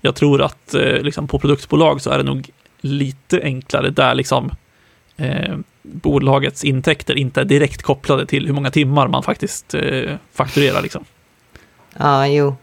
Jag 0.00 0.14
tror 0.14 0.42
att 0.42 0.74
eh, 0.74 1.02
liksom, 1.02 1.28
på 1.28 1.38
produktbolag 1.38 2.00
så 2.00 2.10
är 2.10 2.18
det 2.18 2.24
nog 2.24 2.50
lite 2.80 3.40
enklare 3.42 3.90
där 3.90 4.14
liksom 4.14 4.50
eh, 5.16 5.56
bolagets 5.82 6.64
intäkter 6.64 7.14
inte 7.14 7.40
är 7.40 7.44
direkt 7.44 7.82
kopplade 7.82 8.26
till 8.26 8.46
hur 8.46 8.54
många 8.54 8.70
timmar 8.70 9.08
man 9.08 9.22
faktiskt 9.22 9.74
eh, 9.74 10.14
fakturerar. 10.32 10.82
Liksom. 10.82 11.04
Ja, 11.98 12.26
jo. 12.26 12.56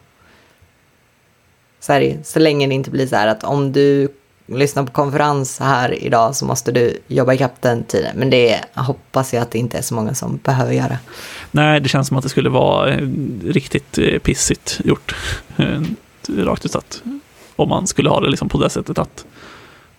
Så, 1.80 1.94
är 1.94 2.20
så 2.24 2.40
länge 2.40 2.68
det 2.68 2.74
inte 2.74 2.92
blir 2.92 3.08
så 3.08 3.16
här 3.16 3.28
att 3.28 3.44
om 3.44 3.72
du 3.72 4.08
lyssnar 4.46 4.84
på 4.84 4.92
konferens 4.92 5.60
här 5.60 6.04
idag 6.04 6.36
så 6.36 6.46
måste 6.46 6.72
du 6.72 7.00
jobba 7.08 7.34
ikapp 7.34 7.62
den 7.62 7.84
tiden. 7.84 8.18
Men 8.18 8.30
det 8.30 8.60
hoppas 8.74 9.34
jag 9.34 9.42
att 9.42 9.52
det 9.52 9.60
inte 9.60 9.78
är 9.78 9.82
så 9.82 9.96
många 9.96 10.14
som 10.14 10.38
behöver 10.38 10.74
göra. 10.74 10.98
Nej, 11.52 11.80
det 11.80 11.90
känns 11.90 12.08
som 12.08 12.18
att 12.18 12.24
det 12.24 12.30
skulle 12.30 12.50
vara 12.50 12.94
eh, 12.94 13.08
riktigt 13.44 13.98
eh, 13.98 14.20
pissigt 14.20 14.82
gjort. 14.84 15.16
Eh, 15.58 15.82
rakt 16.38 16.66
ut 16.66 16.76
att 16.76 17.02
om 17.56 17.70
man 17.70 17.88
skulle 17.88 18.10
ha 18.10 18.20
det 18.20 18.30
liksom 18.30 18.50
på 18.50 18.58
det 18.58 18.70
sättet 18.70 19.00
att 19.00 19.26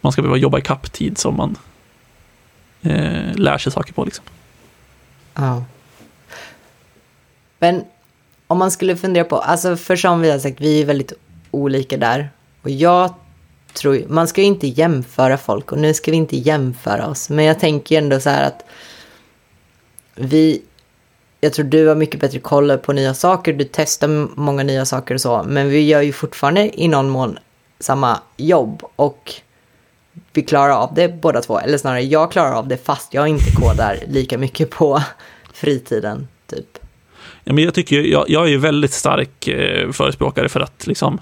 man 0.00 0.12
ska 0.12 0.22
behöva 0.22 0.38
jobba 0.38 0.58
ikapp 0.58 0.92
tid 0.92 1.18
som 1.18 1.36
man 1.36 1.56
eh, 2.82 3.34
lär 3.34 3.58
sig 3.58 3.72
saker 3.72 3.92
på. 3.92 4.04
Liksom. 4.04 4.24
Ja. 5.34 5.64
Men 7.58 7.84
om 8.46 8.58
man 8.58 8.70
skulle 8.70 8.96
fundera 8.96 9.24
på, 9.24 9.38
alltså 9.38 9.76
för 9.76 9.96
som 9.96 10.20
vi 10.20 10.30
har 10.30 10.38
sagt, 10.38 10.60
vi 10.60 10.82
är 10.82 10.86
väldigt 10.86 11.12
olika 11.50 11.96
där. 11.96 12.30
Och 12.62 12.70
jag 12.70 13.14
tror, 13.74 14.04
man 14.08 14.28
ska 14.28 14.40
ju 14.40 14.46
inte 14.46 14.66
jämföra 14.66 15.38
folk 15.38 15.72
och 15.72 15.78
nu 15.78 15.94
ska 15.94 16.10
vi 16.10 16.16
inte 16.16 16.36
jämföra 16.36 17.06
oss. 17.06 17.30
Men 17.30 17.44
jag 17.44 17.60
tänker 17.60 17.98
ändå 17.98 18.20
så 18.20 18.30
här 18.30 18.46
att 18.46 18.64
vi, 20.14 20.62
jag 21.40 21.52
tror 21.52 21.64
du 21.64 21.86
har 21.86 21.94
mycket 21.94 22.20
bättre 22.20 22.38
koll 22.38 22.78
på 22.78 22.92
nya 22.92 23.14
saker, 23.14 23.52
du 23.52 23.68
testar 23.72 24.28
många 24.40 24.62
nya 24.62 24.84
saker 24.84 25.14
och 25.14 25.20
så, 25.20 25.42
men 25.46 25.68
vi 25.68 25.80
gör 25.80 26.02
ju 26.02 26.12
fortfarande 26.12 26.80
i 26.80 26.88
någon 26.88 27.08
mån 27.08 27.38
samma 27.80 28.20
jobb 28.36 28.82
och 28.96 29.32
vi 30.32 30.42
klarar 30.42 30.72
av 30.72 30.94
det 30.94 31.08
båda 31.08 31.40
två, 31.40 31.58
eller 31.58 31.78
snarare 31.78 32.02
jag 32.02 32.32
klarar 32.32 32.52
av 32.52 32.68
det 32.68 32.76
fast 32.76 33.14
jag 33.14 33.28
inte 33.28 33.50
kodar 33.56 33.98
lika 34.08 34.38
mycket 34.38 34.70
på 34.70 35.02
fritiden, 35.52 36.28
typ. 36.46 36.78
Ja, 37.44 37.52
men 37.52 37.64
jag 37.64 37.74
tycker, 37.74 38.00
jag, 38.00 38.24
jag 38.28 38.44
är 38.44 38.48
ju 38.48 38.58
väldigt 38.58 38.92
stark 38.92 39.48
eh, 39.48 39.90
förespråkare 39.92 40.48
för 40.48 40.60
att 40.60 40.86
liksom 40.86 41.20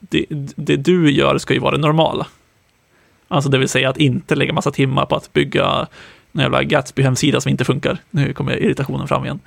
det, 0.00 0.26
det 0.56 0.76
du 0.76 1.10
gör 1.10 1.38
ska 1.38 1.54
ju 1.54 1.60
vara 1.60 1.76
det 1.76 1.82
normala. 1.82 2.26
Alltså 3.28 3.50
det 3.50 3.58
vill 3.58 3.68
säga 3.68 3.90
att 3.90 3.96
inte 3.96 4.34
lägga 4.34 4.52
massa 4.52 4.70
timmar 4.70 5.06
på 5.06 5.16
att 5.16 5.32
bygga 5.32 5.86
en 6.32 6.40
jävla 6.40 6.62
Gatsby-hemsida 6.62 7.40
som 7.40 7.50
inte 7.50 7.64
funkar. 7.64 7.98
Nu 8.10 8.32
kommer 8.32 8.56
irritationen 8.62 9.08
fram 9.08 9.24
igen. 9.24 9.40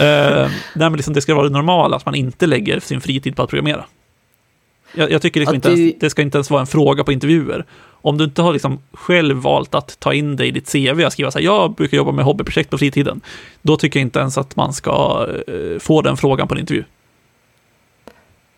Uh, 0.00 0.04
nej, 0.04 0.50
men 0.74 0.92
liksom 0.92 1.14
det 1.14 1.20
ska 1.20 1.34
vara 1.34 1.48
det 1.48 1.52
normala, 1.52 1.96
att 1.96 2.06
man 2.06 2.14
inte 2.14 2.46
lägger 2.46 2.80
sin 2.80 3.00
fritid 3.00 3.36
på 3.36 3.42
att 3.42 3.50
programmera. 3.50 3.84
Jag, 4.94 5.10
jag 5.10 5.22
tycker 5.22 5.40
liksom 5.40 5.54
inte 5.54 5.74
du... 5.74 5.80
ens, 5.80 6.00
det 6.00 6.10
ska 6.10 6.22
inte 6.22 6.38
ens 6.38 6.50
vara 6.50 6.60
en 6.60 6.66
fråga 6.66 7.04
på 7.04 7.12
intervjuer. 7.12 7.64
Om 7.90 8.18
du 8.18 8.24
inte 8.24 8.42
har 8.42 8.52
liksom 8.52 8.78
själv 8.92 9.36
valt 9.36 9.74
att 9.74 10.00
ta 10.00 10.14
in 10.14 10.36
dig 10.36 10.48
i 10.48 10.50
ditt 10.50 10.72
CV 10.72 11.04
och 11.04 11.12
skriva 11.12 11.30
så 11.30 11.38
här, 11.38 11.44
jag 11.44 11.74
brukar 11.74 11.96
jobba 11.96 12.12
med 12.12 12.24
hobbyprojekt 12.24 12.70
på 12.70 12.78
fritiden, 12.78 13.20
då 13.62 13.76
tycker 13.76 14.00
jag 14.00 14.06
inte 14.06 14.18
ens 14.18 14.38
att 14.38 14.56
man 14.56 14.72
ska 14.72 15.26
uh, 15.48 15.78
få 15.78 16.02
den 16.02 16.16
frågan 16.16 16.48
på 16.48 16.54
en 16.54 16.60
intervju. 16.60 16.84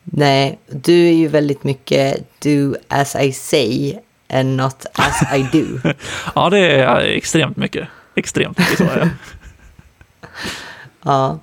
Nej, 0.05 0.59
du 0.67 1.09
är 1.09 1.13
ju 1.13 1.29
väldigt 1.29 1.65
mycket 1.65 2.25
do 2.43 2.75
as 2.89 3.17
I 3.17 3.33
say 3.33 3.99
and 4.29 4.57
not 4.57 4.87
as 4.93 5.23
I 5.35 5.43
do. 5.53 5.93
ja, 6.35 6.51
det 6.51 6.59
är 6.59 7.01
extremt 7.01 7.57
mycket. 7.57 7.89
Extremt 8.15 8.59
mycket 8.59 8.79
så 8.79 8.85
är 8.85 8.99
jag. 8.99 9.09
ja. 11.03 11.39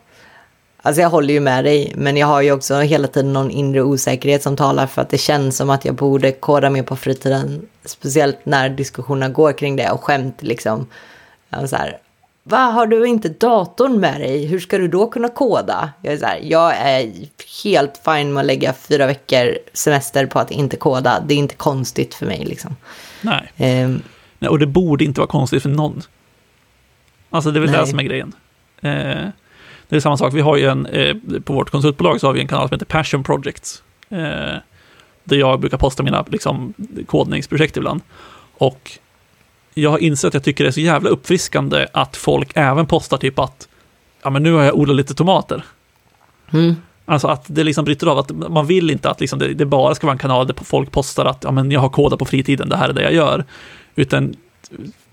Alltså 0.81 1.01
jag 1.01 1.09
håller 1.09 1.33
ju 1.33 1.39
med 1.39 1.63
dig, 1.63 1.93
men 1.95 2.17
jag 2.17 2.27
har 2.27 2.41
ju 2.41 2.51
också 2.51 2.79
hela 2.79 3.07
tiden 3.07 3.33
någon 3.33 3.51
inre 3.51 3.81
osäkerhet 3.81 4.43
som 4.43 4.55
talar 4.55 4.87
för 4.87 5.01
att 5.01 5.09
det 5.09 5.17
känns 5.17 5.57
som 5.57 5.69
att 5.69 5.85
jag 5.85 5.95
borde 5.95 6.31
koda 6.31 6.69
mer 6.69 6.83
på 6.83 6.95
fritiden. 6.95 7.67
Speciellt 7.85 8.45
när 8.45 8.69
diskussionerna 8.69 9.29
går 9.29 9.53
kring 9.53 9.75
det 9.75 9.91
och 9.91 10.03
skämt 10.03 10.43
liksom. 10.43 10.87
Så 11.65 11.75
här, 11.75 11.97
Va, 12.49 12.57
har 12.57 12.87
du 12.87 13.07
inte 13.07 13.29
datorn 13.29 13.99
med 13.99 14.21
dig? 14.21 14.45
Hur 14.45 14.59
ska 14.59 14.77
du 14.77 14.87
då 14.87 15.07
kunna 15.07 15.29
koda? 15.29 15.89
Jag 16.01 16.13
är, 16.13 16.17
så 16.17 16.25
här, 16.25 16.39
jag 16.43 16.75
är 16.75 17.11
helt 17.63 18.01
fine 18.05 18.33
med 18.33 18.41
att 18.41 18.45
lägga 18.45 18.73
fyra 18.73 19.07
veckor 19.07 19.57
semester 19.73 20.25
på 20.25 20.39
att 20.39 20.51
inte 20.51 20.77
koda. 20.77 21.23
Det 21.27 21.33
är 21.33 21.37
inte 21.37 21.55
konstigt 21.55 22.15
för 22.15 22.25
mig 22.25 22.45
liksom. 22.45 22.75
Nej. 23.21 23.83
Um, 23.83 24.01
Nej 24.39 24.49
och 24.49 24.59
det 24.59 24.67
borde 24.67 25.03
inte 25.03 25.19
vara 25.19 25.27
konstigt 25.27 25.63
för 25.63 25.69
någon. 25.69 26.01
Alltså 27.29 27.51
det 27.51 27.59
är 27.59 27.61
väl 27.61 27.71
nej. 27.71 27.79
det 27.79 27.87
som 27.87 27.99
är 27.99 28.03
grejen. 28.03 28.33
Eh, 28.81 29.29
det 29.89 29.95
är 29.95 29.99
samma 29.99 30.17
sak, 30.17 30.33
vi 30.33 30.41
har 30.41 30.57
ju 30.57 30.65
en, 30.65 30.85
eh, 30.85 31.15
på 31.43 31.53
vårt 31.53 31.69
konsultbolag 31.69 32.19
så 32.21 32.27
har 32.27 32.33
vi 32.33 32.41
en 32.41 32.47
kanal 32.47 32.67
som 32.67 32.75
heter 32.75 32.85
Passion 32.85 33.23
Projects. 33.23 33.83
Eh, 34.09 34.55
där 35.23 35.37
jag 35.37 35.59
brukar 35.59 35.77
posta 35.77 36.03
mina 36.03 36.25
liksom, 36.27 36.73
kodningsprojekt 37.05 37.77
ibland. 37.77 38.01
Och 38.57 38.91
jag 39.77 39.89
har 39.89 39.97
insett 39.97 40.27
att 40.27 40.33
jag 40.33 40.43
tycker 40.43 40.63
det 40.63 40.69
är 40.69 40.71
så 40.71 40.79
jävla 40.79 41.09
uppfriskande 41.09 41.87
att 41.93 42.17
folk 42.17 42.51
även 42.55 42.85
postar 42.85 43.17
typ 43.17 43.39
att 43.39 43.67
ja 44.23 44.29
men 44.29 44.43
nu 44.43 44.53
har 44.53 44.63
jag 44.63 44.75
odlat 44.75 44.95
lite 44.95 45.13
tomater. 45.13 45.65
Mm. 46.53 46.75
Alltså 47.05 47.27
att 47.27 47.45
det 47.47 47.63
liksom 47.63 47.85
bryter 47.85 48.07
av, 48.07 48.17
att 48.17 48.31
man 48.31 48.67
vill 48.67 48.89
inte 48.89 49.09
att 49.09 49.19
liksom 49.19 49.39
det, 49.39 49.53
det, 49.53 49.65
bara 49.65 49.95
ska 49.95 50.07
vara 50.07 50.13
en 50.13 50.19
kanal 50.19 50.47
där 50.47 50.55
folk 50.63 50.91
postar 50.91 51.25
att 51.25 51.43
ja, 51.43 51.51
men 51.51 51.71
jag 51.71 51.79
har 51.79 51.89
kodat 51.89 52.19
på 52.19 52.25
fritiden, 52.25 52.69
det 52.69 52.77
här 52.77 52.89
är 52.89 52.93
det 52.93 53.03
jag 53.03 53.13
gör. 53.13 53.45
Utan 53.95 54.35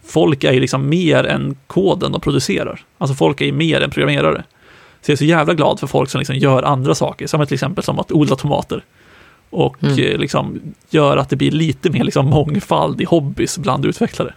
folk 0.05 0.45
är 0.45 0.53
ju 0.53 0.61
liksom 0.61 0.89
mer 0.89 1.25
än 1.25 1.57
koden 1.67 2.13
de 2.13 2.21
producerar. 2.21 2.81
Alltså 2.99 3.15
folk 3.15 3.41
är 3.41 3.45
ju 3.45 3.53
mer 3.53 3.81
än 3.81 3.91
programmerare. 3.91 4.45
Så 5.01 5.11
jag 5.11 5.15
är 5.15 5.17
så 5.17 5.25
jävla 5.25 5.55
glad 5.55 5.81
för 5.81 5.87
folk 5.87 6.11
som 6.11 6.19
liksom 6.19 6.37
gör 6.37 6.63
andra 6.63 6.95
saker, 6.95 7.27
som 7.27 7.47
till 7.47 7.55
exempel 7.55 7.85
som 7.85 7.99
att 7.99 8.13
odla 8.13 8.37
tomater. 8.37 8.85
Och 9.51 9.85
mm. 9.85 9.99
Eh, 9.99 10.19
liksom 10.19 10.61
gör 10.91 11.17
att 11.17 11.31
det 11.31 11.37
blir 11.37 11.51
lite 11.51 11.91
mer 11.91 12.05
liksom 12.05 12.27
mångfald 12.27 13.01
i 13.01 13.05
hobbys 13.05 13.59
bland 13.59 13.87
utvecklare. 13.87 14.35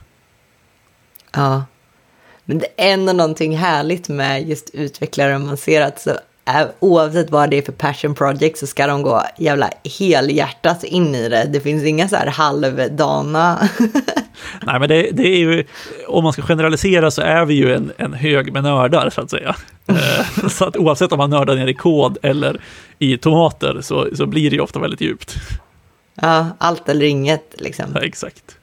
Ja. 1.37 1.63
Men 2.45 2.59
det 2.59 2.67
är 2.77 2.93
ändå 2.93 3.13
någonting 3.13 3.57
härligt 3.57 4.09
med 4.09 4.49
just 4.49 4.69
utvecklare. 4.73 5.39
Man 5.39 5.57
ser 5.57 5.81
att 5.81 6.01
så, 6.01 6.11
oavsett 6.79 7.29
vad 7.29 7.49
det 7.49 7.57
är 7.57 7.61
för 7.61 7.71
passion 7.71 8.15
project 8.15 8.57
så 8.57 8.67
ska 8.67 8.87
de 8.87 9.01
gå 9.01 9.23
jävla 9.37 9.69
helhjärtat 9.99 10.83
in 10.83 11.15
i 11.15 11.29
det. 11.29 11.49
Det 11.53 11.59
finns 11.59 11.83
inga 11.83 12.07
så 12.07 12.15
här 12.15 12.27
halvdana. 12.27 13.69
Nej, 14.61 14.79
men 14.79 14.89
det, 14.89 15.09
det, 15.11 15.27
är 15.27 15.37
ju, 15.37 15.63
om 16.07 16.23
man 16.23 16.33
ska 16.33 16.41
generalisera 16.41 17.11
så 17.11 17.21
är 17.21 17.45
vi 17.45 17.53
ju 17.53 17.73
en, 17.73 17.91
en 17.97 18.13
hög 18.13 18.53
med 18.53 18.63
nördar 18.63 19.09
så 19.09 19.21
att 19.21 19.29
säga. 19.29 19.55
Eh, 19.87 20.47
så 20.49 20.65
att 20.65 20.77
oavsett 20.77 21.11
om 21.11 21.17
man 21.17 21.29
nördar 21.29 21.55
ner 21.55 21.67
i 21.67 21.73
kod 21.73 22.17
eller 22.21 22.61
i 22.99 23.17
tomater 23.17 23.81
så, 23.81 24.07
så 24.15 24.25
blir 24.25 24.49
det 24.49 24.55
ju 24.55 24.61
ofta 24.61 24.79
väldigt 24.79 25.01
djupt. 25.01 25.35
Ja, 26.21 26.47
allt 26.57 26.89
eller 26.89 27.05
inget 27.05 27.55
liksom. 27.57 27.85
Ja, 27.93 28.01
exakt. 28.01 28.56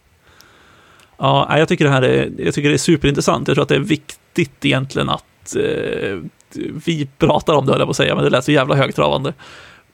Ja, 1.18 1.58
jag 1.58 1.68
tycker 1.68 1.84
det 1.84 1.90
här 1.90 2.02
är, 2.02 2.32
jag 2.38 2.54
tycker 2.54 2.68
det 2.68 2.74
är 2.74 2.78
superintressant. 2.78 3.48
Jag 3.48 3.54
tror 3.54 3.62
att 3.62 3.68
det 3.68 3.74
är 3.74 3.78
viktigt 3.78 4.64
egentligen 4.64 5.08
att 5.08 5.56
eh, 5.56 6.18
vi 6.86 7.08
pratar 7.18 7.54
om 7.54 7.66
det, 7.66 7.72
höll 7.72 7.80
jag 7.80 7.86
på 7.86 7.90
att 7.90 7.96
säga, 7.96 8.14
men 8.14 8.24
det 8.24 8.30
lät 8.30 8.44
så 8.44 8.52
jävla 8.52 8.74
högtravande. 8.74 9.34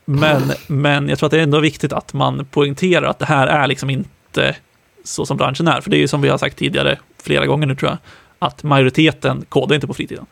Men, 0.05 0.43
men 0.67 1.09
jag 1.09 1.19
tror 1.19 1.27
att 1.27 1.31
det 1.31 1.39
är 1.39 1.43
ändå 1.43 1.61
viktigt 1.61 1.93
att 1.93 2.13
man 2.13 2.45
poängterar 2.51 3.07
att 3.07 3.19
det 3.19 3.27
här 3.27 3.47
är 3.47 3.67
liksom 3.67 3.91
inte 3.91 4.57
så 5.05 5.27
som 5.27 5.37
branschen 5.37 5.69
är. 5.69 5.81
För 5.81 5.91
det 5.91 5.97
är 5.97 5.99
ju 5.99 6.09
som 6.09 6.23
vi 6.23 6.29
har 6.29 6.39
sagt 6.39 6.57
tidigare, 6.57 6.99
flera 7.23 7.47
gånger 7.47 7.67
nu 7.67 7.75
tror 7.75 7.91
jag, 7.91 7.99
att 8.39 8.63
majoriteten 8.63 9.45
kodar 9.49 9.75
inte 9.75 9.87
på 9.87 9.95
fritiden. 9.95 10.27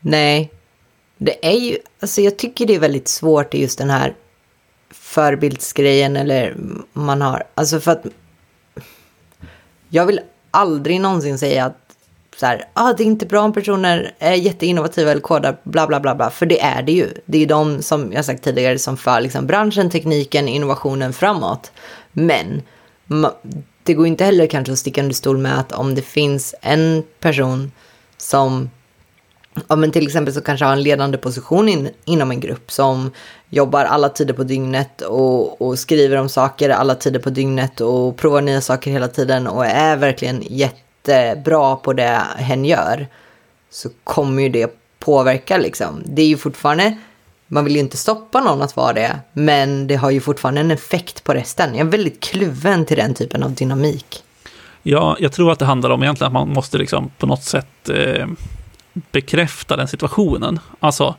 Nej, 0.00 0.50
det 1.16 1.46
är 1.46 1.58
ju, 1.58 1.76
alltså 2.00 2.20
jag 2.20 2.38
tycker 2.38 2.66
det 2.66 2.74
är 2.74 2.80
väldigt 2.80 3.08
svårt 3.08 3.54
i 3.54 3.60
just 3.60 3.78
den 3.78 3.90
här 3.90 4.14
förebildsgrejen 4.90 6.16
eller 6.16 6.54
man 6.92 7.22
har, 7.22 7.44
alltså 7.54 7.80
för 7.80 7.92
att 7.92 8.06
jag 9.94 10.06
vill 10.06 10.20
aldrig 10.50 11.00
någonsin 11.00 11.38
säga 11.38 11.64
att 11.64 11.76
så 12.36 12.46
här, 12.46 12.64
ah, 12.72 12.92
det 12.92 13.02
är 13.02 13.06
inte 13.06 13.26
bra 13.26 13.40
om 13.40 13.52
personer 13.52 14.14
är 14.18 14.34
jätteinnovativa 14.34 15.10
eller 15.10 15.20
kodar 15.20 15.56
bla 15.64 15.86
bla 15.86 16.00
bla 16.00 16.14
bla, 16.14 16.30
för 16.30 16.46
det 16.46 16.60
är 16.60 16.82
det 16.82 16.92
ju. 16.92 17.08
Det 17.26 17.42
är 17.42 17.46
de 17.46 17.82
som 17.82 18.12
jag 18.12 18.24
sagt 18.24 18.44
tidigare 18.44 18.78
som 18.78 18.96
för 18.96 19.20
liksom 19.20 19.46
branschen, 19.46 19.90
tekniken, 19.90 20.48
innovationen 20.48 21.12
framåt. 21.12 21.72
Men 22.12 22.62
det 23.82 23.94
går 23.94 24.06
inte 24.06 24.24
heller 24.24 24.46
kanske 24.46 24.72
att 24.72 24.78
sticka 24.78 25.00
under 25.00 25.14
stol 25.14 25.38
med 25.38 25.58
att 25.58 25.72
om 25.72 25.94
det 25.94 26.02
finns 26.02 26.54
en 26.60 27.02
person 27.20 27.72
som 28.16 28.70
ja, 29.68 29.76
men 29.76 29.92
till 29.92 30.06
exempel 30.06 30.34
så 30.34 30.40
kanske 30.40 30.64
har 30.64 30.72
en 30.72 30.82
ledande 30.82 31.18
position 31.18 31.68
in, 31.68 31.90
inom 32.04 32.30
en 32.30 32.40
grupp 32.40 32.70
som 32.70 33.10
jobbar 33.50 33.84
alla 33.84 34.08
tider 34.08 34.34
på 34.34 34.42
dygnet 34.42 35.00
och, 35.00 35.62
och, 35.62 35.78
skriver 35.78 36.16
om 36.16 36.28
saker 36.28 36.70
alla 36.70 36.94
tider 36.94 37.20
på 37.20 37.30
dygnet 37.30 37.80
och 37.80 38.16
provar 38.16 38.40
nya 38.40 38.60
saker 38.60 38.90
hela 38.90 39.08
tiden 39.08 39.46
och 39.46 39.66
är 39.66 39.96
verkligen 39.96 40.42
jättebra 40.46 41.76
på 41.76 41.92
det 41.92 42.22
hen 42.36 42.64
gör 42.64 43.06
så 43.70 43.88
kommer 44.04 44.42
ju 44.42 44.48
det 44.48 44.78
påverka 44.98 45.56
liksom. 45.56 46.02
Det 46.04 46.22
är 46.22 46.26
ju 46.26 46.36
fortfarande, 46.36 46.96
man 47.46 47.64
vill 47.64 47.74
ju 47.74 47.80
inte 47.80 47.96
stoppa 47.96 48.40
någon 48.40 48.62
att 48.62 48.76
vara 48.76 48.92
det, 48.92 49.20
men 49.32 49.86
det 49.86 49.96
har 49.96 50.10
ju 50.10 50.20
fortfarande 50.20 50.60
en 50.60 50.70
effekt 50.70 51.24
på 51.24 51.34
resten. 51.34 51.74
Jag 51.74 51.86
är 51.86 51.90
väldigt 51.90 52.20
kluven 52.20 52.84
till 52.86 52.96
den 52.96 53.14
typen 53.14 53.42
av 53.42 53.54
dynamik. 53.54 54.22
Ja, 54.82 55.16
jag 55.20 55.32
tror 55.32 55.52
att 55.52 55.58
det 55.58 55.64
handlar 55.64 55.90
om 55.90 56.02
egentligen 56.02 56.26
att 56.26 56.32
man 56.32 56.48
måste 56.48 56.78
liksom 56.78 57.10
på 57.18 57.26
något 57.26 57.44
sätt 57.44 57.88
eh 57.88 58.26
bekräfta 58.92 59.76
den 59.76 59.88
situationen. 59.88 60.60
Alltså, 60.80 61.14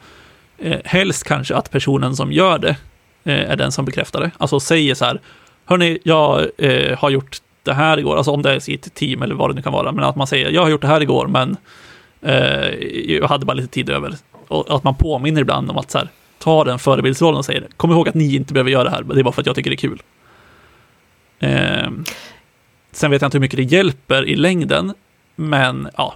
eh, 0.58 0.80
helst 0.86 1.24
kanske 1.24 1.56
att 1.56 1.72
personen 1.72 2.16
som 2.16 2.32
gör 2.32 2.60
det 2.60 2.76
eh, 3.24 3.52
är 3.52 3.56
den 3.56 3.72
som 3.72 3.86
bekräftar 3.86 4.22
det. 4.22 4.32
Alltså 4.38 4.60
säger 4.60 4.96
så 4.96 5.06
här, 5.06 5.20
hörni, 5.66 6.00
jag 6.04 6.48
eh, 6.58 6.98
har 6.98 7.10
gjort 7.10 7.38
det 7.64 7.74
här 7.74 7.98
igår, 8.00 8.18
alltså 8.18 8.32
om 8.32 8.42
det 8.42 8.54
är 8.54 8.60
sitt 8.60 8.94
team 8.94 9.22
eller 9.22 9.36
vad 9.36 9.50
det 9.50 9.54
nu 9.54 9.62
kan 9.62 9.74
vara, 9.74 9.92
men 9.92 10.04
att 10.04 10.16
man 10.16 10.28
säger, 10.28 10.52
jag 10.52 10.62
har 10.62 10.70
gjort 10.70 10.82
det 10.82 10.88
här 10.88 11.02
igår, 11.02 11.28
men 11.28 11.58
eh, 12.22 12.68
jag 13.16 13.28
hade 13.28 13.46
bara 13.46 13.54
lite 13.54 13.68
tid 13.68 13.90
över. 13.90 14.16
Och 14.48 14.76
att 14.76 14.84
man 14.84 14.96
påminner 14.96 15.42
ibland 15.42 15.70
om 15.70 15.78
att 15.78 15.92
så 15.92 15.98
här, 15.98 16.08
ta 16.40 16.64
den 16.64 16.80
förebildsrollen 16.80 17.38
och 17.38 17.46
säger, 17.46 17.68
kom 17.78 17.92
ihåg 17.92 18.10
att 18.10 18.16
ni 18.16 18.36
inte 18.36 18.54
behöver 18.54 18.72
göra 18.72 18.84
det 18.84 18.90
här, 18.90 19.04
det 19.04 19.20
är 19.20 19.24
bara 19.24 19.32
för 19.32 19.42
att 19.42 19.48
jag 19.48 19.56
tycker 19.56 19.70
det 19.70 19.76
är 19.76 19.78
kul. 19.78 20.02
Eh, 21.40 21.92
sen 22.92 23.12
vet 23.12 23.22
jag 23.22 23.28
inte 23.28 23.38
hur 23.38 23.42
mycket 23.42 23.58
det 23.58 23.76
hjälper 23.76 24.26
i 24.26 24.36
längden, 24.36 24.94
men 25.36 25.90
ja, 25.98 26.16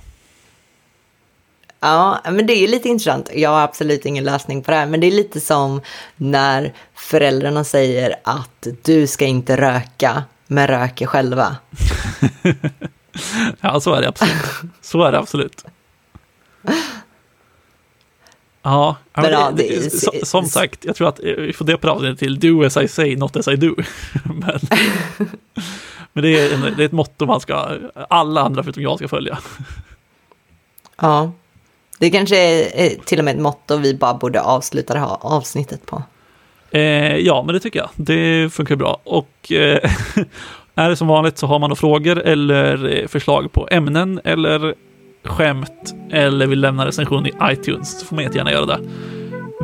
Ja, 1.79 2.21
men 2.23 2.47
det 2.47 2.53
är 2.53 2.67
lite 2.67 2.89
intressant. 2.89 3.29
Jag 3.33 3.49
har 3.49 3.61
absolut 3.61 4.05
ingen 4.05 4.23
lösning 4.23 4.63
på 4.63 4.71
det 4.71 4.77
här, 4.77 4.85
men 4.87 4.99
det 4.99 5.07
är 5.07 5.11
lite 5.11 5.39
som 5.39 5.81
när 6.15 6.73
föräldrarna 6.95 7.63
säger 7.63 8.15
att 8.23 8.67
du 8.83 9.07
ska 9.07 9.25
inte 9.25 9.57
röka, 9.57 10.23
men 10.47 10.67
röker 10.67 11.05
själva. 11.05 11.55
ja, 13.61 13.79
så 13.79 13.93
är 13.93 14.01
det 14.01 14.07
absolut. 14.07 14.71
Så 14.81 15.03
är 15.03 15.11
det 15.11 15.19
absolut. 15.19 15.65
Ja, 18.61 18.95
men 19.13 19.31
ja 19.31 19.51
det, 19.55 19.63
det, 19.63 19.89
som, 19.89 20.13
som 20.23 20.45
sagt, 20.45 20.85
jag 20.85 20.95
tror 20.95 21.09
att 21.09 21.19
vi 21.19 21.53
får 21.53 21.65
det 21.65 21.77
på 21.77 22.15
till 22.19 22.39
do 22.39 22.63
as 22.65 22.77
I 22.77 22.87
say, 22.87 23.15
not 23.15 23.35
as 23.35 23.47
I 23.47 23.55
do. 23.55 23.75
men, 24.23 24.59
men 26.13 26.23
det, 26.23 26.39
är 26.39 26.53
en, 26.53 26.61
det 26.77 26.83
är 26.83 26.85
ett 26.85 26.91
motto 26.91 27.25
man 27.25 27.41
ska, 27.41 27.77
alla 28.09 28.41
andra 28.41 28.63
förutom 28.63 28.83
jag 28.83 28.97
ska 28.97 29.07
följa. 29.07 29.39
Ja. 31.01 31.31
Det 31.99 32.09
kanske 32.09 32.37
är 32.37 33.05
till 33.05 33.19
och 33.19 33.25
med 33.25 33.35
ett 33.35 33.41
motto 33.41 33.77
vi 33.77 33.93
bara 33.93 34.13
borde 34.13 34.41
avsluta 34.41 34.93
det 34.93 34.99
här 34.99 35.17
avsnittet 35.21 35.85
på. 35.85 36.03
Eh, 36.71 37.17
ja, 37.17 37.43
men 37.45 37.53
det 37.53 37.59
tycker 37.59 37.79
jag. 37.79 37.89
Det 37.95 38.53
funkar 38.53 38.75
bra. 38.75 39.01
Och 39.03 39.51
eh, 39.51 39.79
är 40.75 40.89
det 40.89 40.95
som 40.95 41.07
vanligt 41.07 41.37
så 41.37 41.47
har 41.47 41.59
man 41.59 41.69
då 41.69 41.75
frågor 41.75 42.17
eller 42.17 42.99
eh, 43.01 43.07
förslag 43.07 43.51
på 43.51 43.67
ämnen 43.71 44.21
eller 44.23 44.75
skämt 45.23 45.95
eller 46.11 46.47
vill 46.47 46.61
lämna 46.61 46.85
recension 46.85 47.27
i 47.27 47.31
iTunes 47.43 47.99
så 47.99 48.05
får 48.05 48.15
man 48.15 48.23
jättegärna 48.23 48.51
göra 48.51 48.65
det. 48.65 48.79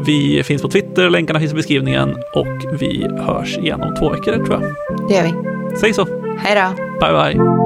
Vi 0.06 0.44
finns 0.44 0.62
på 0.62 0.70
Twitter, 0.70 1.10
länkarna 1.10 1.40
finns 1.40 1.52
i 1.52 1.56
beskrivningen 1.56 2.16
och 2.36 2.80
vi 2.80 3.08
hörs 3.20 3.58
igen 3.58 3.82
om 3.82 3.96
två 3.96 4.10
veckor 4.10 4.46
tror 4.46 4.62
jag. 4.62 4.76
Det 5.08 5.14
gör 5.16 5.24
vi. 5.24 5.34
Säg 5.78 5.94
så. 5.94 6.08
Hej 6.38 6.56
då. 6.56 6.84
Bye 7.00 7.34
bye. 7.34 7.64